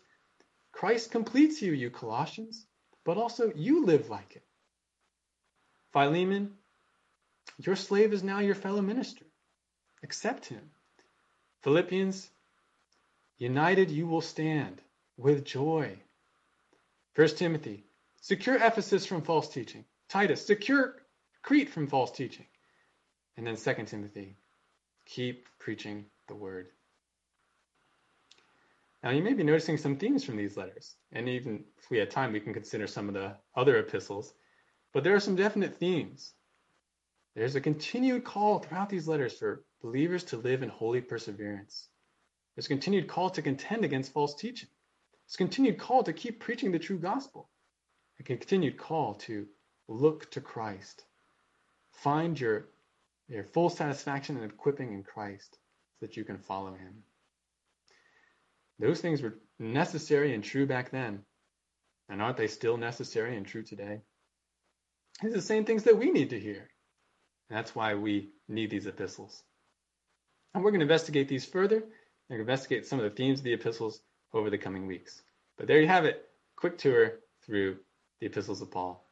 [0.72, 2.66] Christ completes you, you Colossians,
[3.04, 4.44] but also you live like it.
[5.92, 6.52] Philemon,
[7.58, 9.24] your slave is now your fellow minister.
[10.02, 10.70] Accept him.
[11.62, 12.28] Philippians,
[13.38, 14.80] united you will stand
[15.16, 15.98] with joy.
[17.14, 17.84] First Timothy,
[18.20, 19.84] secure Ephesus from false teaching.
[20.08, 20.94] Titus, secure
[21.42, 22.46] Crete from false teaching.
[23.36, 24.36] And then 2 Timothy,
[25.06, 26.68] keep preaching the word.
[29.02, 32.10] Now, you may be noticing some themes from these letters, and even if we had
[32.10, 34.34] time, we can consider some of the other epistles.
[34.92, 36.34] But there are some definite themes.
[37.34, 41.88] There's a continued call throughout these letters for believers to live in holy perseverance.
[42.54, 44.68] There's a continued call to contend against false teaching.
[45.26, 47.48] There's a continued call to keep preaching the true gospel.
[48.18, 49.46] A continued call to
[49.88, 51.04] look to Christ.
[51.92, 52.68] Find your
[53.28, 55.58] your full satisfaction and equipping in Christ
[55.98, 57.04] so that you can follow him.
[58.80, 61.20] Those things were necessary and true back then.
[62.08, 64.00] And aren't they still necessary and true today?
[65.22, 66.68] These are the same things that we need to hear.
[67.48, 69.42] And that's why we need these epistles.
[70.54, 71.84] And we're going to investigate these further
[72.30, 74.00] and investigate some of the themes of the epistles
[74.32, 75.22] over the coming weeks.
[75.58, 76.26] But there you have it.
[76.56, 77.76] Quick tour through
[78.20, 79.06] the epistles of Paul.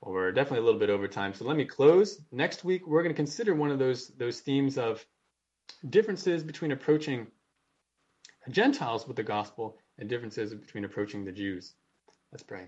[0.00, 2.22] Well, we're definitely a little bit over time, so let me close.
[2.32, 5.04] Next week, we're going to consider one of those those themes of
[5.90, 7.26] differences between approaching
[8.48, 11.74] Gentiles with the gospel and differences between approaching the Jews.
[12.32, 12.66] Let's pray.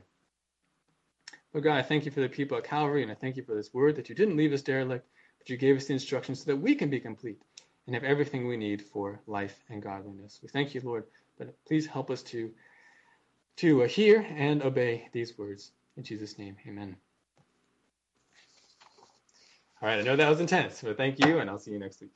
[1.54, 3.54] Lord God, I thank you for the people at Calvary, and I thank you for
[3.54, 5.06] this word that you didn't leave us derelict,
[5.38, 7.40] but you gave us the instructions so that we can be complete
[7.86, 10.40] and have everything we need for life and godliness.
[10.42, 11.04] We thank you, Lord,
[11.38, 12.50] but please help us to
[13.56, 15.72] to uh, hear and obey these words.
[15.98, 16.96] In Jesus' name, amen.
[19.82, 22.00] All right, I know that was intense, but thank you, and I'll see you next
[22.00, 22.12] week.